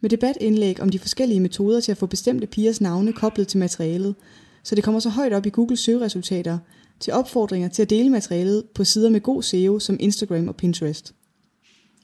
Med 0.00 0.10
debatindlæg 0.10 0.80
om 0.80 0.88
de 0.88 0.98
forskellige 0.98 1.40
metoder 1.40 1.80
til 1.80 1.92
at 1.92 1.98
få 1.98 2.06
bestemte 2.06 2.46
pigers 2.46 2.80
navne 2.80 3.12
koblet 3.12 3.48
til 3.48 3.58
materialet, 3.58 4.14
så 4.62 4.74
det 4.74 4.84
kommer 4.84 5.00
så 5.00 5.08
højt 5.08 5.32
op 5.32 5.46
i 5.46 5.50
Googles 5.50 5.80
søgeresultater, 5.80 6.58
til 7.00 7.12
opfordringer 7.12 7.68
til 7.68 7.82
at 7.82 7.90
dele 7.90 8.10
materialet 8.10 8.64
på 8.74 8.84
sider 8.84 9.10
med 9.10 9.20
god 9.20 9.42
SEO 9.42 9.78
som 9.78 9.96
Instagram 10.00 10.48
og 10.48 10.56
Pinterest. 10.56 11.14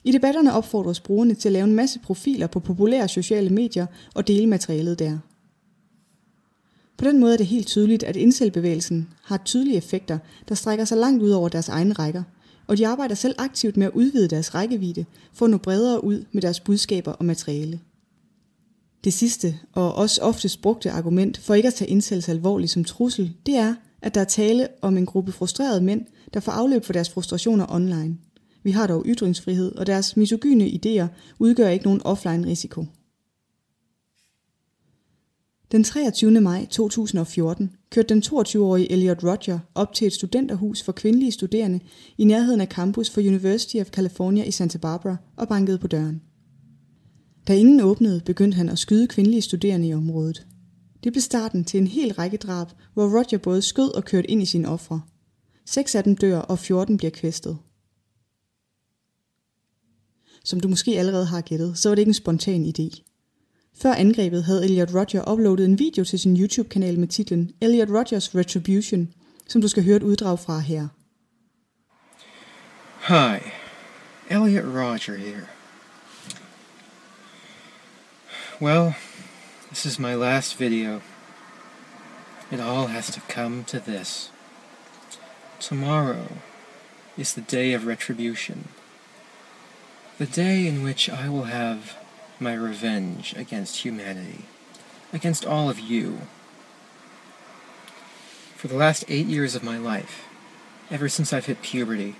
I 0.03 0.11
debatterne 0.11 0.53
opfordres 0.53 0.99
brugerne 0.99 1.33
til 1.33 1.49
at 1.49 1.53
lave 1.53 1.63
en 1.63 1.75
masse 1.75 1.99
profiler 1.99 2.47
på 2.47 2.59
populære 2.59 3.07
sociale 3.07 3.49
medier 3.49 3.85
og 4.13 4.27
dele 4.27 4.47
materialet 4.47 4.99
der. 4.99 5.17
På 6.97 7.05
den 7.05 7.19
måde 7.19 7.33
er 7.33 7.37
det 7.37 7.45
helt 7.45 7.67
tydeligt, 7.67 8.03
at 8.03 8.15
indselbevægelsen 8.15 9.09
har 9.23 9.37
tydelige 9.45 9.77
effekter, 9.77 10.17
der 10.49 10.55
strækker 10.55 10.85
sig 10.85 10.97
langt 10.97 11.23
ud 11.23 11.29
over 11.29 11.49
deres 11.49 11.69
egne 11.69 11.93
rækker, 11.93 12.23
og 12.67 12.77
de 12.77 12.87
arbejder 12.87 13.15
selv 13.15 13.35
aktivt 13.37 13.77
med 13.77 13.87
at 13.87 13.93
udvide 13.93 14.27
deres 14.27 14.55
rækkevidde 14.55 15.05
for 15.33 15.45
at 15.45 15.51
nå 15.51 15.57
bredere 15.57 16.03
ud 16.03 16.25
med 16.31 16.41
deres 16.41 16.59
budskaber 16.59 17.11
og 17.11 17.25
materiale. 17.25 17.79
Det 19.03 19.13
sidste, 19.13 19.59
og 19.73 19.95
også 19.95 20.21
oftest 20.21 20.61
brugte 20.61 20.91
argument 20.91 21.37
for 21.37 21.53
ikke 21.53 21.67
at 21.67 21.73
tage 21.73 21.91
indsættelse 21.91 22.31
alvorligt 22.31 22.71
som 22.71 22.83
trussel, 22.83 23.33
det 23.45 23.55
er, 23.55 23.75
at 24.01 24.15
der 24.15 24.21
er 24.21 24.25
tale 24.25 24.67
om 24.81 24.97
en 24.97 25.05
gruppe 25.05 25.31
frustrerede 25.31 25.81
mænd, 25.81 26.05
der 26.33 26.39
får 26.39 26.51
afløb 26.51 26.85
for 26.85 26.93
deres 26.93 27.09
frustrationer 27.09 27.65
online. 27.69 28.17
Vi 28.63 28.71
har 28.71 28.87
dog 28.87 29.03
ytringsfrihed, 29.05 29.75
og 29.75 29.87
deres 29.87 30.17
misogyne 30.17 30.65
idéer 30.65 31.07
udgør 31.39 31.69
ikke 31.69 31.85
nogen 31.85 32.01
offline 32.05 32.47
risiko. 32.47 32.85
Den 35.71 35.83
23. 35.83 36.41
maj 36.41 36.65
2014 36.65 37.71
kørte 37.89 38.13
den 38.13 38.23
22-årige 38.25 38.91
Elliot 38.91 39.23
Roger 39.23 39.59
op 39.75 39.93
til 39.93 40.07
et 40.07 40.13
studenterhus 40.13 40.83
for 40.83 40.91
kvindelige 40.91 41.31
studerende 41.31 41.79
i 42.17 42.23
nærheden 42.23 42.61
af 42.61 42.67
campus 42.67 43.09
for 43.09 43.21
University 43.21 43.75
of 43.75 43.89
California 43.89 44.43
i 44.43 44.51
Santa 44.51 44.77
Barbara 44.77 45.15
og 45.35 45.47
bankede 45.47 45.77
på 45.77 45.87
døren. 45.87 46.21
Da 47.47 47.55
ingen 47.55 47.81
åbnede, 47.81 48.21
begyndte 48.25 48.55
han 48.55 48.69
at 48.69 48.79
skyde 48.79 49.07
kvindelige 49.07 49.41
studerende 49.41 49.87
i 49.87 49.93
området. 49.93 50.47
Det 51.03 51.13
blev 51.13 51.21
starten 51.21 51.63
til 51.63 51.79
en 51.79 51.87
hel 51.87 52.13
række 52.13 52.37
drab, 52.37 52.67
hvor 52.93 53.17
Roger 53.17 53.37
både 53.37 53.61
skød 53.61 53.95
og 53.95 54.05
kørte 54.05 54.31
ind 54.31 54.41
i 54.41 54.45
sine 54.45 54.69
ofre. 54.69 55.01
Seks 55.65 55.95
af 55.95 56.03
dem 56.03 56.15
dør, 56.15 56.37
og 56.37 56.59
14 56.59 56.97
bliver 56.97 57.11
kvæstet. 57.11 57.57
Som 60.43 60.59
du 60.59 60.67
måske 60.67 60.99
allerede 60.99 61.25
har 61.25 61.41
gættet, 61.41 61.77
så 61.77 61.89
var 61.89 61.95
det 61.95 62.01
ikke 62.01 62.09
en 62.09 62.13
spontan 62.13 62.65
idé. 62.65 63.01
Før 63.75 63.93
angrebet 63.93 64.43
havde 64.43 64.63
Elliot 64.63 64.93
Roger 64.93 65.31
uploadet 65.31 65.65
en 65.65 65.79
video 65.79 66.03
til 66.03 66.19
sin 66.19 66.37
YouTube-kanal 66.41 66.99
med 66.99 67.07
titlen 67.07 67.51
Elliot 67.61 67.89
Rogers 67.89 68.35
Retribution, 68.35 69.13
som 69.47 69.61
du 69.61 69.67
skal 69.67 69.83
høre 69.83 69.97
et 69.97 70.03
uddrag 70.03 70.39
fra 70.39 70.59
her. 70.59 70.87
Hi, 73.07 73.39
Elliot 74.29 74.65
Roger 74.65 75.17
here. 75.17 75.47
Well, 78.61 78.93
this 79.67 79.85
is 79.85 79.99
my 79.99 80.15
last 80.15 80.59
video. 80.59 81.01
It 82.51 82.59
all 82.59 82.87
has 82.87 83.07
to 83.07 83.21
come 83.29 83.63
to 83.63 83.77
this. 83.79 84.31
Tomorrow 85.59 86.27
is 87.17 87.33
the 87.33 87.45
day 87.51 87.75
of 87.75 87.87
retribution. 87.87 88.67
The 90.21 90.27
day 90.27 90.67
in 90.67 90.83
which 90.83 91.09
I 91.09 91.29
will 91.29 91.45
have 91.45 91.97
my 92.39 92.53
revenge 92.53 93.33
against 93.35 93.77
humanity, 93.77 94.45
against 95.11 95.47
all 95.47 95.67
of 95.67 95.79
you. 95.79 96.19
For 98.55 98.67
the 98.67 98.75
last 98.75 99.03
eight 99.07 99.25
years 99.25 99.55
of 99.55 99.63
my 99.63 99.79
life, 99.79 100.27
ever 100.91 101.09
since 101.09 101.33
I've 101.33 101.47
hit 101.47 101.63
puberty, 101.63 102.17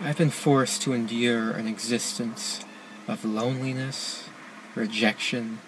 I've 0.00 0.16
been 0.16 0.30
forced 0.30 0.80
to 0.84 0.94
endure 0.94 1.50
an 1.50 1.66
existence 1.66 2.64
of 3.06 3.26
loneliness, 3.26 4.30
rejection, 4.74 5.58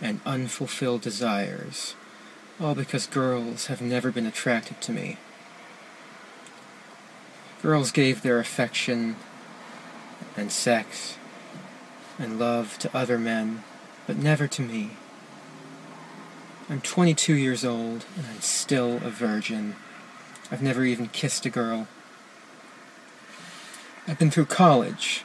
and 0.00 0.22
unfulfilled 0.24 1.02
desires, 1.02 1.94
all 2.58 2.74
because 2.74 3.06
girls 3.06 3.66
have 3.66 3.82
never 3.82 4.10
been 4.10 4.24
attracted 4.24 4.80
to 4.80 4.92
me. 4.92 5.18
Girls 7.60 7.92
gave 7.92 8.22
their 8.22 8.38
affection 8.38 9.16
and 10.36 10.50
sex 10.50 11.16
and 12.18 12.38
love 12.38 12.78
to 12.78 12.96
other 12.96 13.18
men, 13.18 13.64
but 14.06 14.16
never 14.16 14.46
to 14.48 14.62
me. 14.62 14.90
I'm 16.68 16.80
22 16.80 17.34
years 17.34 17.64
old, 17.64 18.04
and 18.16 18.26
I'm 18.26 18.40
still 18.40 18.96
a 18.96 19.10
virgin. 19.10 19.76
I've 20.50 20.62
never 20.62 20.84
even 20.84 21.08
kissed 21.08 21.44
a 21.44 21.50
girl. 21.50 21.88
I've 24.06 24.18
been 24.18 24.30
through 24.30 24.46
college 24.46 25.24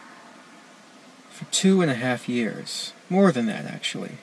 for 1.30 1.46
two 1.46 1.82
and 1.82 1.92
a 1.92 1.96
half 1.96 2.28
years. 2.28 2.94
More 3.10 3.32
than 3.32 3.46
that, 3.46 3.66
actually. 3.66 4.18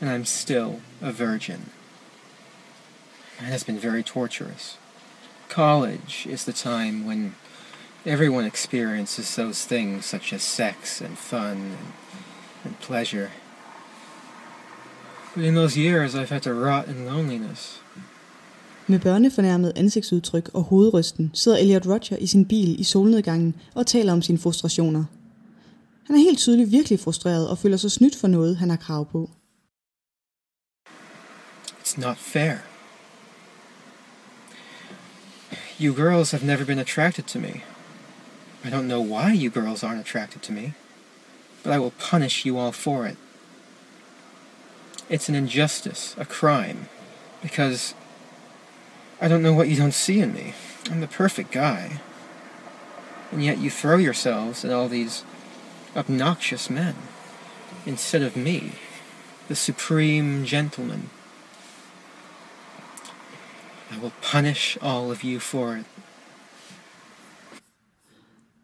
And 0.00 0.10
I'm 0.10 0.24
still 0.24 0.80
a 1.00 1.12
virgin. 1.12 1.70
It 3.38 3.44
has 3.44 3.64
been 3.64 3.78
very 3.78 4.02
torturous. 4.02 4.76
College 5.48 6.26
is 6.28 6.44
the 6.44 6.52
time 6.52 7.06
when 7.06 7.36
Everyone 8.06 8.46
experiences 8.46 9.34
those 9.34 9.66
things 9.66 10.04
such 10.04 10.32
as 10.32 10.42
sex 10.42 11.00
and 11.00 11.16
fun 11.16 11.56
and, 11.56 11.92
and 12.64 12.78
pleasure. 12.80 13.28
But 15.34 15.44
in 15.44 15.54
those 15.54 15.76
years, 15.76 16.14
I've 16.14 16.30
had 16.30 16.40
to 16.42 16.52
rot 16.52 16.88
in 16.88 17.06
loneliness. 17.06 17.82
Med 18.86 18.98
børnefornærmet 18.98 19.72
ansigtsudtryk 19.76 20.50
og 20.54 20.62
hovedrysten 20.62 21.30
sidder 21.34 21.58
Elliot 21.58 21.86
Roger 21.86 22.16
i 22.16 22.26
sin 22.26 22.44
bil 22.44 22.80
i 22.80 22.84
solnedgangen 22.84 23.54
og 23.74 23.86
taler 23.86 24.12
om 24.12 24.22
sine 24.22 24.38
frustrationer. 24.38 25.04
Han 26.06 26.16
er 26.16 26.20
helt 26.20 26.38
tydeligt 26.38 26.72
virkelig 26.72 27.00
frustreret 27.00 27.48
og 27.48 27.58
føler 27.58 27.76
sig 27.76 27.90
snydt 27.90 28.16
for 28.16 28.28
noget, 28.28 28.56
han 28.56 28.70
har 28.70 28.76
krav 28.76 29.10
på. 29.10 29.30
It's 31.84 32.00
not 32.00 32.18
fair. 32.18 32.54
You 35.80 35.94
girls 35.94 36.30
have 36.30 36.46
never 36.46 36.64
been 36.64 36.78
attracted 36.78 37.24
to 37.24 37.38
me. 37.38 37.62
I 38.64 38.70
don't 38.70 38.88
know 38.88 39.00
why 39.00 39.32
you 39.32 39.50
girls 39.50 39.84
aren't 39.84 40.00
attracted 40.00 40.42
to 40.42 40.52
me, 40.52 40.74
but 41.62 41.72
I 41.72 41.78
will 41.78 41.92
punish 41.92 42.44
you 42.44 42.58
all 42.58 42.72
for 42.72 43.06
it. 43.06 43.16
It's 45.08 45.28
an 45.28 45.34
injustice, 45.34 46.14
a 46.18 46.24
crime, 46.24 46.88
because 47.40 47.94
I 49.20 49.28
don't 49.28 49.42
know 49.42 49.54
what 49.54 49.68
you 49.68 49.76
don't 49.76 49.94
see 49.94 50.20
in 50.20 50.34
me. 50.34 50.54
I'm 50.90 51.00
the 51.00 51.08
perfect 51.08 51.50
guy. 51.50 52.00
And 53.30 53.44
yet 53.44 53.58
you 53.58 53.70
throw 53.70 53.96
yourselves 53.96 54.64
at 54.64 54.72
all 54.72 54.88
these 54.88 55.24
obnoxious 55.96 56.68
men 56.68 56.94
instead 57.86 58.22
of 58.22 58.36
me, 58.36 58.72
the 59.48 59.56
supreme 59.56 60.44
gentleman. 60.44 61.10
I 63.90 63.98
will 63.98 64.12
punish 64.20 64.76
all 64.82 65.10
of 65.10 65.22
you 65.22 65.40
for 65.40 65.76
it. 65.76 65.84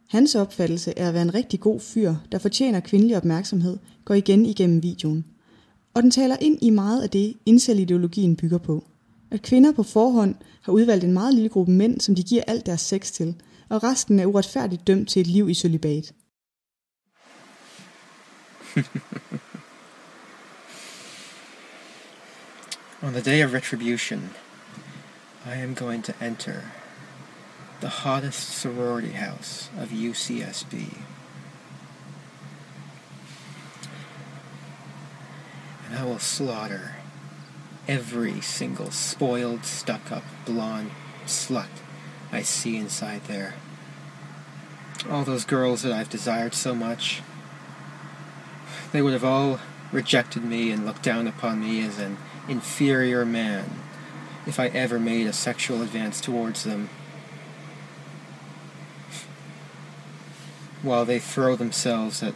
Hans 0.08 0.34
opfattelse 0.34 0.92
er 0.96 1.08
at 1.08 1.14
være 1.14 1.23
en 1.23 1.34
rigtig 1.34 1.61
god 1.61 1.80
fyr, 1.80 2.14
der 2.32 2.38
fortjener 2.38 2.80
kvindelig 2.80 3.16
opmærksomhed, 3.16 3.78
går 4.04 4.14
igen 4.14 4.46
igennem 4.46 4.82
videoen. 4.82 5.25
Og 5.94 6.02
den 6.02 6.11
taler 6.11 6.37
ind 6.40 6.58
i 6.62 6.70
meget 6.70 7.02
af 7.02 7.11
det, 7.11 7.34
incel-ideologien 7.46 8.37
bygger 8.37 8.58
på. 8.58 8.84
At 9.30 9.42
kvinder 9.42 9.73
på 9.73 9.82
forhånd 9.82 10.34
har 10.62 10.73
udvalgt 10.73 11.04
en 11.04 11.12
meget 11.12 11.34
lille 11.34 11.49
gruppe 11.49 11.73
mænd, 11.73 12.00
som 12.00 12.14
de 12.14 12.23
giver 12.23 12.42
alt 12.46 12.66
deres 12.66 12.80
sex 12.80 13.12
til, 13.12 13.34
og 13.68 13.82
resten 13.82 14.20
er 14.20 14.26
uretfærdigt 14.26 14.87
dømt 14.87 15.08
til 15.08 15.20
et 15.20 15.26
liv 15.26 15.50
i 15.50 15.54
celibat. 15.54 16.12
On 23.02 23.12
the 23.12 23.23
day 23.23 23.44
of 23.44 23.52
retribution, 23.52 24.30
I 25.46 25.62
am 25.62 25.75
going 25.75 26.04
to 26.04 26.12
enter 26.23 26.61
the 27.84 27.90
hottest 27.90 28.48
sorority 28.48 29.10
house 29.10 29.68
of 29.78 29.90
UCSB. 29.90 30.88
And 35.86 35.98
I 35.98 36.04
will 36.06 36.18
slaughter 36.18 36.92
every 37.86 38.40
single 38.40 38.90
spoiled, 38.90 39.66
stuck 39.66 40.10
up, 40.10 40.22
blonde 40.46 40.92
slut 41.26 41.68
I 42.32 42.40
see 42.40 42.78
inside 42.78 43.26
there. 43.26 43.52
All 45.10 45.24
those 45.24 45.44
girls 45.44 45.82
that 45.82 45.92
I've 45.92 46.08
desired 46.08 46.54
so 46.54 46.74
much, 46.74 47.20
they 48.92 49.02
would 49.02 49.12
have 49.12 49.24
all 49.24 49.60
rejected 49.92 50.42
me 50.42 50.70
and 50.70 50.86
looked 50.86 51.02
down 51.02 51.26
upon 51.26 51.60
me 51.60 51.84
as 51.84 51.98
an 51.98 52.16
inferior 52.48 53.26
man 53.26 53.66
if 54.46 54.58
I 54.58 54.68
ever 54.68 54.98
made 54.98 55.26
a 55.26 55.34
sexual 55.34 55.82
advance 55.82 56.18
towards 56.18 56.64
them. 56.64 56.88
While 60.84 61.04
they 61.06 61.18
throw 61.18 61.56
themselves 61.56 62.22
at 62.22 62.34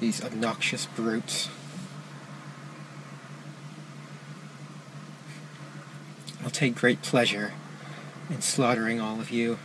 these 0.00 0.24
obnoxious 0.24 0.86
brutes. 0.86 1.48
I'll 6.42 6.50
take 6.50 6.76
great 6.76 7.02
pleasure 7.02 7.52
in 8.30 8.40
slaughtering 8.40 9.00
all 9.00 9.20
of 9.20 9.30
you. 9.30 9.58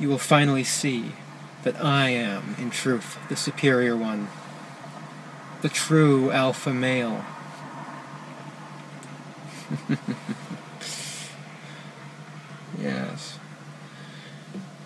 You 0.00 0.08
will 0.08 0.18
finally 0.18 0.64
see 0.64 1.12
that 1.62 1.76
I 1.82 2.08
am, 2.08 2.56
in 2.58 2.70
truth, 2.70 3.18
the 3.28 3.36
superior 3.36 3.96
one, 3.96 4.26
the 5.60 5.68
true 5.68 6.32
alpha 6.32 6.74
male. 6.74 7.24
yes. 12.80 13.38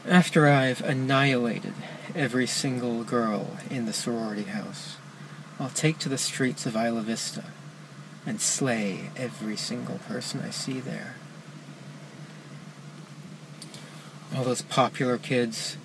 After 0.08 0.46
I've 0.46 0.82
annihilated 0.82 1.74
every 2.14 2.46
single 2.46 3.02
girl 3.02 3.56
in 3.68 3.86
the 3.86 3.92
sorority 3.92 4.44
house, 4.44 4.98
I'll 5.58 5.70
take 5.70 5.98
to 5.98 6.08
the 6.08 6.16
streets 6.16 6.64
of 6.64 6.76
Isla 6.76 7.00
Vista 7.00 7.42
and 8.24 8.40
slay 8.40 9.10
every 9.16 9.56
single 9.56 9.98
person 9.98 10.42
I 10.46 10.50
see 10.50 10.78
there. 10.78 11.16
All 14.36 14.44
those 14.44 14.62
popular 14.62 15.18
kids 15.18 15.76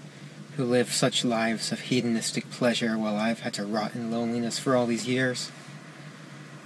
who 0.56 0.66
live 0.66 0.94
such 0.94 1.26
lives 1.26 1.72
of 1.72 1.80
hedonistic 1.80 2.52
pleasure 2.52 3.00
while 3.00 3.16
I've 3.16 3.40
had 3.40 3.56
to 3.56 3.66
rot 3.66 3.96
in 3.96 4.12
loneliness 4.12 4.60
for 4.60 4.76
all 4.76 4.86
these 4.86 5.08
years. 5.08 5.52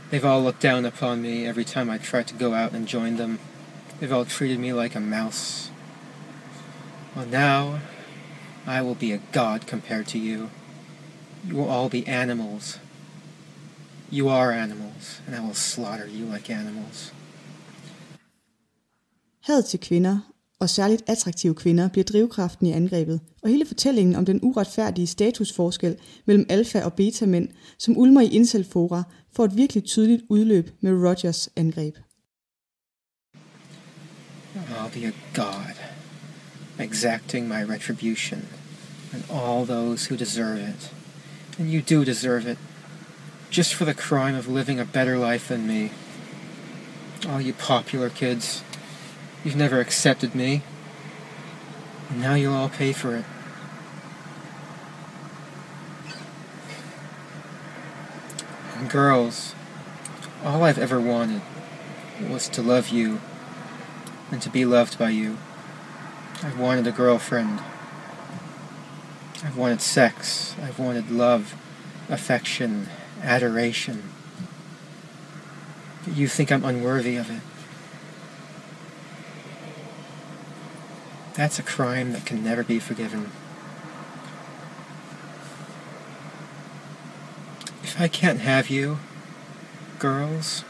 They've 0.10 0.26
all 0.26 0.44
looked 0.44 0.62
down 0.62 0.86
upon 0.86 1.22
me 1.22 1.48
every 1.48 1.64
time 1.64 1.90
I 1.90 2.00
tried 2.00 2.28
to 2.28 2.34
go 2.34 2.54
out 2.54 2.74
and 2.74 2.86
join 2.86 3.16
them. 3.16 3.40
They've 4.02 4.12
all 4.12 4.26
treated 4.26 4.60
me 4.60 4.74
like 4.74 4.94
a 4.94 5.00
mouse. 5.00 5.70
Well, 7.16 7.30
now 7.32 7.80
I 8.68 8.82
will 8.82 8.96
be 8.96 9.14
a 9.14 9.20
god 9.32 9.60
compared 9.68 10.06
to 10.06 10.18
you. 10.18 10.50
You 11.50 11.56
will 11.58 11.70
all 11.70 11.90
be 11.90 12.08
animals. 12.08 12.80
You 14.12 14.30
are 14.30 14.52
animals, 14.52 15.22
and 15.28 15.36
I 15.36 15.40
will 15.40 15.56
slaughter 15.56 16.08
you 16.08 16.34
like 16.34 16.54
animals. 16.54 17.14
Had 19.42 19.64
til 19.64 19.80
kvinder, 19.80 20.20
og 20.60 20.70
særligt 20.70 21.04
attraktive 21.08 21.56
kvinder, 21.56 21.90
bliver 21.90 22.04
drivkraften 22.04 22.68
i 22.68 22.72
angrebet, 22.72 23.20
og 23.44 23.50
hele 23.50 23.66
fortællingen 23.66 24.16
om 24.16 24.26
den 24.26 24.40
uretfærdige 24.44 25.08
statusforskel 25.08 25.98
mellem 26.26 26.46
alfa- 26.50 26.84
og 26.84 26.94
beta-mænd, 26.94 27.50
som 27.78 27.98
ulmer 27.98 28.22
i 28.22 28.28
incelfora, 28.28 29.04
får 29.34 29.46
et 29.46 29.58
virkelig 29.58 29.84
tydeligt 29.84 30.22
udløb 30.30 30.70
med 30.82 30.92
Rogers 30.92 31.50
angreb. 31.56 31.96
I'll 34.56 34.94
be 34.94 35.06
a 35.06 35.12
god, 35.34 35.95
exacting 36.78 37.48
my 37.48 37.64
retribution 37.64 38.48
on 39.14 39.24
all 39.30 39.66
those 39.66 40.08
who 40.08 40.18
deserve 40.18 40.60
it. 40.60 40.90
And 41.58 41.72
you 41.72 41.82
do 41.82 42.04
deserve 42.04 42.46
it, 42.48 42.58
just 43.50 43.74
for 43.74 43.86
the 43.86 43.94
crime 43.94 44.36
of 44.36 44.48
living 44.48 44.80
a 44.80 44.86
better 44.86 45.18
life 45.18 45.48
than 45.48 45.68
me. 45.68 45.92
All 47.28 47.40
you 47.40 47.54
popular 47.54 48.10
kids, 48.10 48.64
you've 49.44 49.56
never 49.56 49.80
accepted 49.80 50.36
me, 50.36 50.64
and 52.10 52.22
now 52.22 52.34
you'll 52.34 52.54
all 52.54 52.70
pay 52.70 52.92
for 52.92 53.16
it. 53.16 53.26
And 58.78 58.90
girls, 58.90 59.56
all 60.44 60.64
I've 60.64 60.78
ever 60.78 61.00
wanted 61.00 61.42
was 62.30 62.50
to 62.50 62.62
love 62.62 62.90
you 62.90 63.22
and 64.30 64.42
to 64.42 64.50
be 64.50 64.66
loved 64.66 65.00
by 65.00 65.10
you. 65.10 65.38
I've 66.44 66.60
wanted 66.60 66.86
a 66.86 66.92
girlfriend. 66.92 67.60
I've 69.44 69.58
wanted 69.58 69.82
sex. 69.82 70.56
I've 70.62 70.78
wanted 70.80 71.10
love, 71.10 71.56
affection, 72.10 72.90
adoration. 73.22 74.04
But 76.04 76.16
you 76.16 76.28
think 76.28 76.52
I'm 76.52 76.66
unworthy 76.66 77.16
of 77.16 77.30
it. 77.30 77.42
That's 81.36 81.60
a 81.60 81.64
crime 81.64 82.14
that 82.14 82.26
can 82.26 82.44
never 82.44 82.64
be 82.64 82.80
forgiven. 82.80 83.32
If 87.84 88.00
I 88.00 88.08
can't 88.08 88.40
have 88.40 88.70
you, 88.70 89.00
girls, 90.00 90.64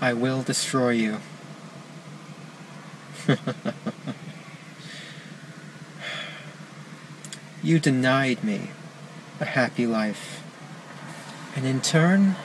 I 0.00 0.12
will 0.12 0.42
destroy 0.42 0.90
you. 0.90 1.18
you 7.62 7.78
denied 7.78 8.44
me 8.44 8.70
a 9.40 9.44
happy 9.44 9.86
life. 9.86 10.42
And 11.56 11.66
in 11.66 11.80
turn, 11.80 12.36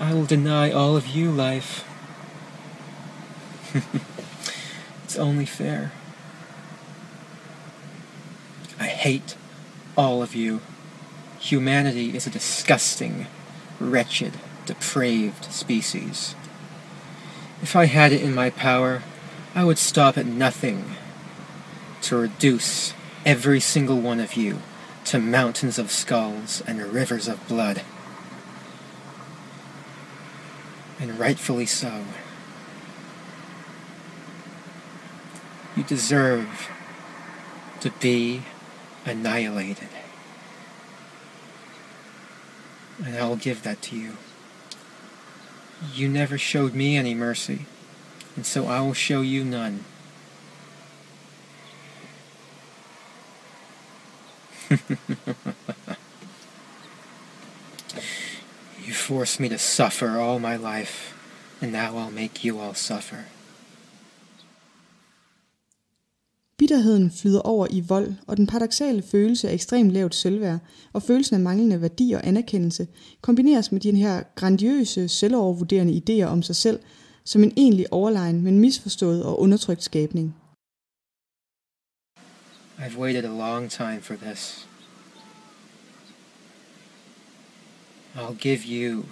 I 0.00 0.12
will 0.12 0.26
deny 0.26 0.70
all 0.70 0.96
of 0.96 1.06
you 1.06 1.30
life. 1.30 1.84
it's 5.04 5.16
only 5.16 5.46
fair. 5.46 5.92
I 8.78 8.86
hate 8.86 9.36
all 9.96 10.22
of 10.22 10.34
you. 10.34 10.60
Humanity 11.38 12.16
is 12.16 12.26
a 12.26 12.30
disgusting, 12.30 13.26
wretched, 13.78 14.34
depraved 14.66 15.44
species. 15.46 16.34
If 17.62 17.76
I 17.76 17.86
had 17.86 18.12
it 18.12 18.22
in 18.22 18.34
my 18.34 18.50
power, 18.50 19.02
I 19.54 19.64
would 19.64 19.78
stop 19.78 20.18
at 20.18 20.26
nothing 20.26 20.96
to 22.02 22.16
reduce 22.16 22.92
every 23.26 23.58
single 23.58 23.98
one 23.98 24.20
of 24.20 24.34
you 24.34 24.60
to 25.04 25.18
mountains 25.18 25.78
of 25.78 25.90
skulls 25.90 26.62
and 26.64 26.80
rivers 26.80 27.26
of 27.26 27.46
blood. 27.48 27.82
And 31.00 31.18
rightfully 31.18 31.66
so. 31.66 32.04
You 35.76 35.82
deserve 35.82 36.70
to 37.80 37.90
be 37.90 38.44
annihilated. 39.04 39.88
And 43.04 43.16
I'll 43.16 43.36
give 43.36 43.62
that 43.64 43.82
to 43.82 43.96
you. 43.96 44.16
You 45.92 46.08
never 46.08 46.38
showed 46.38 46.74
me 46.74 46.96
any 46.96 47.14
mercy, 47.14 47.66
and 48.34 48.46
so 48.46 48.66
I 48.66 48.80
will 48.80 48.94
show 48.94 49.20
you 49.20 49.44
none. 49.44 49.84
you 58.86 58.92
forced 58.92 59.40
me 59.40 59.48
to 59.48 59.58
suffer 59.58 60.18
all 60.18 60.38
my 60.38 60.56
life, 60.56 61.14
and 61.60 61.72
now 61.72 61.98
I'll 61.98 62.14
make 62.14 62.44
you 62.44 62.60
all 62.60 62.74
suffer. 62.74 63.16
Bitterheden 66.58 67.10
flyder 67.10 67.40
over 67.40 67.66
i 67.70 67.80
vold, 67.80 68.14
og 68.26 68.36
den 68.36 68.46
paradoxale 68.46 69.02
følelse 69.02 69.48
af 69.48 69.54
ekstremt 69.54 69.92
lavt 69.92 70.14
selvværd 70.14 70.58
og 70.92 71.02
følelsen 71.02 71.34
af 71.34 71.40
manglende 71.40 71.80
værdi 71.80 72.12
og 72.12 72.26
anerkendelse 72.26 72.86
kombineres 73.20 73.72
med 73.72 73.80
de 73.80 73.92
her 73.92 74.22
grandiøse, 74.34 75.08
selvovervurderende 75.08 76.02
idéer 76.02 76.26
om 76.26 76.42
sig 76.42 76.56
selv 76.56 76.78
som 77.24 77.42
en 77.42 77.52
egentlig 77.56 77.92
overlegen, 77.92 78.42
men 78.42 78.58
misforstået 78.58 79.24
og 79.24 79.40
undertrykt 79.40 79.82
skabning. 79.82 80.34
I've 82.78 82.96
waited 82.96 83.24
a 83.24 83.32
long 83.32 83.68
time 83.68 84.00
for 84.00 84.16
this. 84.16 84.66
I'll 88.14 88.34
give 88.34 88.64
you 88.64 89.06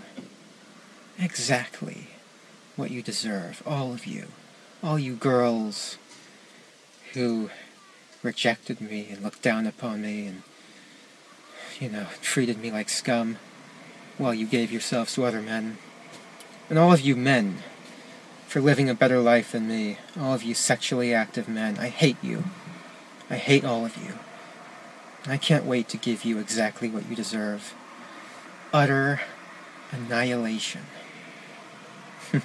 exactly 1.19 2.09
what 2.77 2.91
you 2.91 3.03
deserve, 3.03 3.63
all 3.67 3.93
of 3.93 4.07
you, 4.07 4.29
all 4.83 4.99
you 4.99 5.15
girls 5.15 5.97
who 7.15 7.51
rejected 8.23 8.81
me 8.81 9.09
and 9.11 9.23
looked 9.23 9.41
down 9.41 9.67
upon 9.67 10.03
me 10.03 10.27
and, 10.27 10.43
you 11.81 11.89
know, 11.89 12.07
treated 12.21 12.59
me 12.59 12.71
like 12.71 12.89
scum 12.89 13.39
while 14.19 14.35
you 14.35 14.47
gave 14.47 14.73
yourselves 14.73 15.15
to 15.15 15.25
other 15.25 15.41
men. 15.41 15.79
And 16.69 16.79
all 16.79 16.93
of 16.93 17.01
you 17.01 17.17
men 17.17 17.59
for 18.47 18.61
living 18.61 18.91
a 18.91 18.95
better 18.95 19.21
life 19.21 19.53
than 19.53 19.69
me, 19.69 19.99
all 20.19 20.35
of 20.35 20.43
you 20.43 20.55
sexually 20.55 21.15
active 21.15 21.49
men, 21.49 21.79
I 21.79 21.89
hate 21.89 22.23
you. 22.23 22.45
I 23.31 23.35
hate 23.35 23.65
all 23.65 23.85
of 23.85 23.97
you. 23.97 24.13
I 25.27 25.37
can't 25.37 25.65
wait 25.65 25.89
to 25.89 25.97
give 25.97 26.25
you 26.25 26.39
exactly 26.39 26.89
what 26.89 27.05
you 27.11 27.17
deserve 27.17 27.75
utter 28.73 29.17
annihilation. 29.93 30.83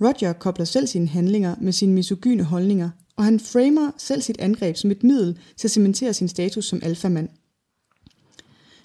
Roger 0.00 0.32
kobler 0.32 0.64
selv 0.64 0.86
sine 0.86 1.08
handlinger 1.08 1.54
med 1.60 1.72
sine 1.72 1.92
misogyne 1.92 2.44
holdninger, 2.44 2.90
og 3.16 3.24
han 3.24 3.40
framer 3.40 3.90
selv 3.98 4.22
sit 4.22 4.40
angreb 4.40 4.76
som 4.76 4.90
et 4.90 5.02
middel 5.02 5.38
til 5.56 5.68
at 5.68 5.70
cementere 5.70 6.14
sin 6.14 6.28
status 6.28 6.64
som 6.64 6.80
alfamand. 6.82 7.28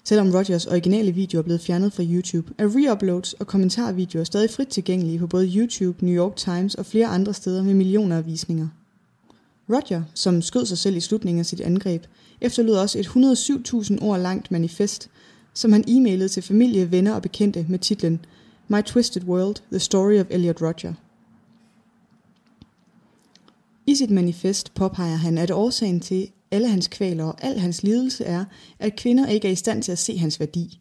Selvom 0.04 0.30
Rogers 0.30 0.66
originale 0.66 1.12
video 1.12 1.38
er 1.38 1.42
blevet 1.42 1.60
fjernet 1.60 1.92
fra 1.92 2.02
YouTube, 2.02 2.54
er 2.58 2.66
reuploads 2.76 3.32
og 3.32 3.46
kommentarvideoer 3.46 4.24
stadig 4.24 4.50
frit 4.50 4.68
tilgængelige 4.68 5.18
på 5.18 5.26
både 5.26 5.56
YouTube, 5.56 6.04
New 6.04 6.24
York 6.24 6.36
Times 6.36 6.74
og 6.74 6.86
flere 6.86 7.06
andre 7.06 7.34
steder 7.34 7.62
med 7.62 7.74
millioner 7.74 8.16
af 8.16 8.26
visninger. 8.26 8.68
Roger, 9.70 10.02
som 10.14 10.42
skød 10.42 10.66
sig 10.66 10.78
selv 10.78 10.96
i 10.96 11.00
slutningen 11.00 11.40
af 11.40 11.46
sit 11.46 11.60
angreb, 11.60 12.04
efterlod 12.40 12.76
også 12.76 12.98
et 12.98 13.06
107.000 13.06 14.04
ord 14.04 14.20
langt 14.20 14.50
manifest, 14.50 15.10
som 15.54 15.72
han 15.72 15.84
e-mailede 15.88 16.28
til 16.28 16.42
familie, 16.42 16.90
venner 16.90 17.14
og 17.14 17.22
bekendte 17.22 17.66
med 17.68 17.78
titlen 17.78 18.20
My 18.68 18.82
Twisted 18.82 19.24
World, 19.24 19.56
The 19.70 19.78
Story 19.78 20.20
of 20.20 20.26
Elliot 20.30 20.62
Roger. 20.62 20.94
I 23.86 23.94
sit 23.94 24.10
manifest 24.10 24.74
påpeger 24.74 25.16
han, 25.16 25.38
at 25.38 25.50
årsagen 25.50 26.00
til 26.00 26.30
alle 26.50 26.68
hans 26.68 26.88
kvaler 26.88 27.24
og 27.24 27.44
al 27.44 27.58
hans 27.58 27.82
lidelse 27.82 28.24
er, 28.24 28.44
at 28.78 28.96
kvinder 28.96 29.26
ikke 29.26 29.48
er 29.48 29.52
i 29.52 29.54
stand 29.54 29.82
til 29.82 29.92
at 29.92 29.98
se 29.98 30.18
hans 30.18 30.40
værdi. 30.40 30.80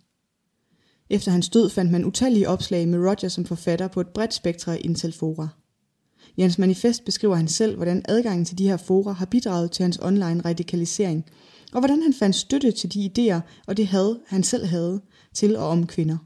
Efter 1.10 1.32
hans 1.32 1.50
død 1.50 1.70
fandt 1.70 1.92
man 1.92 2.06
utallige 2.06 2.50
opslag 2.50 2.88
med 2.88 3.00
Roger 3.00 3.30
som 3.30 3.46
forfatter 3.46 3.88
på 3.88 4.02
et 4.02 4.08
bredt 4.08 4.34
spektrum 4.34 4.74
af 4.74 4.82
intelfora. 4.82 5.48
I 6.38 6.42
hans 6.42 6.58
manifest 6.58 7.06
beskriver 7.06 7.36
han 7.36 7.48
selv, 7.48 7.76
hvordan 7.76 8.06
adgangen 8.08 8.46
til 8.46 8.58
de 8.58 8.68
her 8.68 8.78
fora 8.78 9.12
har 9.12 9.26
bidraget 9.26 9.72
til 9.72 9.84
hans 9.84 10.00
online 10.02 10.42
radikalisering, 10.46 11.26
og 11.74 11.80
hvordan 11.80 12.02
han 12.02 12.14
fandt 12.14 12.36
støtte 12.36 12.72
til 12.72 12.94
de 12.94 13.12
idéer 13.12 13.40
og 13.68 13.78
det 13.78 13.88
had, 13.88 14.16
han 14.28 14.44
selv 14.44 14.66
havde 14.66 15.02
til 15.34 15.56
og 15.56 15.68
om 15.68 15.88
kvinder. 15.88 16.18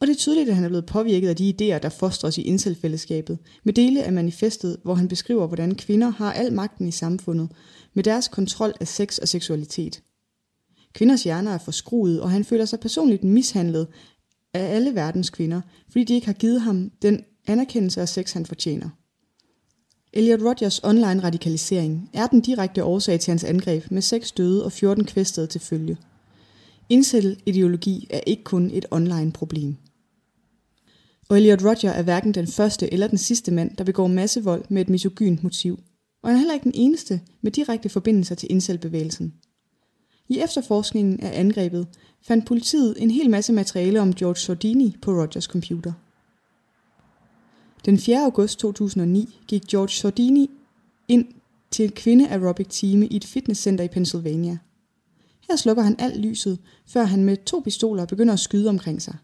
Og 0.00 0.06
det 0.06 0.14
er 0.14 0.18
tydeligt, 0.18 0.48
at 0.48 0.54
han 0.54 0.64
er 0.64 0.68
blevet 0.68 0.86
påvirket 0.86 1.28
af 1.28 1.36
de 1.36 1.50
idéer, 1.50 1.78
der 1.78 1.88
fostres 1.88 2.38
i 2.38 2.42
indselfællesskabet, 2.42 3.38
med 3.64 3.72
dele 3.72 4.04
af 4.04 4.12
manifestet, 4.12 4.76
hvor 4.84 4.94
han 4.94 5.08
beskriver, 5.08 5.46
hvordan 5.46 5.74
kvinder 5.74 6.10
har 6.10 6.32
al 6.32 6.52
magten 6.52 6.88
i 6.88 6.90
samfundet, 6.90 7.48
med 7.94 8.04
deres 8.04 8.28
kontrol 8.28 8.72
af 8.80 8.88
sex 8.88 9.18
og 9.18 9.28
seksualitet. 9.28 10.02
Kvinders 10.92 11.24
hjerner 11.24 11.50
er 11.50 11.58
forskruet, 11.58 12.20
og 12.20 12.30
han 12.30 12.44
føler 12.44 12.64
sig 12.64 12.80
personligt 12.80 13.24
mishandlet 13.24 13.86
af 14.54 14.74
alle 14.74 14.94
verdens 14.94 15.30
kvinder, 15.30 15.60
fordi 15.90 16.04
de 16.04 16.14
ikke 16.14 16.26
har 16.26 16.34
givet 16.34 16.60
ham 16.60 16.90
den 17.02 17.24
anerkendelse 17.46 18.00
af 18.00 18.08
sex, 18.08 18.32
han 18.32 18.46
fortjener. 18.46 18.88
Elliot 20.14 20.42
Rodgers 20.42 20.80
online 20.84 21.22
radikalisering 21.22 22.10
er 22.12 22.26
den 22.26 22.40
direkte 22.40 22.84
årsag 22.84 23.20
til 23.20 23.30
hans 23.30 23.44
angreb 23.44 23.90
med 23.90 24.02
6 24.02 24.32
døde 24.32 24.64
og 24.64 24.72
14 24.72 25.04
kvæstede 25.04 25.46
til 25.46 25.60
følge. 25.60 25.96
Incel-ideologi 26.88 28.06
er 28.10 28.20
ikke 28.26 28.44
kun 28.44 28.70
et 28.70 28.86
online 28.90 29.32
problem. 29.32 29.76
Og 31.28 31.36
Elliot 31.36 31.64
Rodger 31.64 31.90
er 31.90 32.02
hverken 32.02 32.34
den 32.34 32.46
første 32.46 32.92
eller 32.92 33.06
den 33.06 33.18
sidste 33.18 33.50
mand, 33.50 33.76
der 33.76 33.84
begår 33.84 34.06
massevold 34.06 34.64
med 34.68 34.82
et 34.82 34.88
misogynt 34.88 35.42
motiv. 35.42 35.80
Og 36.22 36.28
han 36.28 36.36
er 36.36 36.38
heller 36.38 36.54
ikke 36.54 36.64
den 36.64 36.72
eneste 36.74 37.20
med 37.42 37.52
direkte 37.52 37.88
forbindelser 37.88 38.34
til 38.34 38.52
incel-bevægelsen. 38.52 39.34
I 40.28 40.38
efterforskningen 40.38 41.20
af 41.20 41.40
angrebet 41.40 41.86
fandt 42.22 42.46
politiet 42.46 42.94
en 42.98 43.10
hel 43.10 43.30
masse 43.30 43.52
materiale 43.52 44.00
om 44.00 44.14
George 44.14 44.36
Sordini 44.36 44.96
på 45.02 45.10
Rogers 45.10 45.44
computer. 45.44 45.92
Den 47.84 47.98
4. 47.98 48.24
august 48.24 48.58
2009 48.58 49.38
gik 49.46 49.62
George 49.70 49.88
Sordini 49.88 50.50
ind 51.08 51.24
til 51.70 51.84
et 51.84 51.94
kvinde 51.94 52.28
aerobic 52.28 52.66
time 52.66 53.06
i 53.06 53.16
et 53.16 53.24
fitnesscenter 53.24 53.84
i 53.84 53.88
Pennsylvania. 53.88 54.58
Her 55.48 55.56
slukker 55.56 55.82
han 55.82 55.96
alt 55.98 56.20
lyset, 56.20 56.58
før 56.86 57.04
han 57.04 57.24
med 57.24 57.36
to 57.36 57.60
pistoler 57.64 58.06
begynder 58.06 58.32
at 58.32 58.40
skyde 58.40 58.68
omkring 58.68 59.02
sig. 59.02 59.16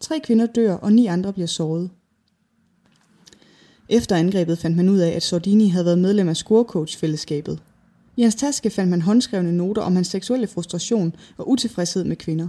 Tre 0.00 0.20
kvinder 0.24 0.46
dør, 0.46 0.74
og 0.74 0.92
ni 0.92 1.06
andre 1.06 1.32
bliver 1.32 1.46
såret. 1.46 1.90
Efter 3.88 4.16
angrebet 4.16 4.58
fandt 4.58 4.76
man 4.76 4.88
ud 4.88 4.98
af, 4.98 5.10
at 5.10 5.22
Sordini 5.22 5.68
havde 5.68 5.84
været 5.84 5.98
medlem 5.98 6.28
af 6.28 6.36
Scorecoach-fællesskabet. 6.36 7.62
I 8.16 8.22
hans 8.22 8.34
taske 8.34 8.70
fandt 8.70 8.90
man 8.90 9.02
håndskrevne 9.02 9.52
noter 9.52 9.82
om 9.82 9.94
hans 9.94 10.08
seksuelle 10.08 10.46
frustration 10.46 11.16
og 11.36 11.50
utilfredshed 11.50 12.04
med 12.04 12.16
kvinder. 12.16 12.48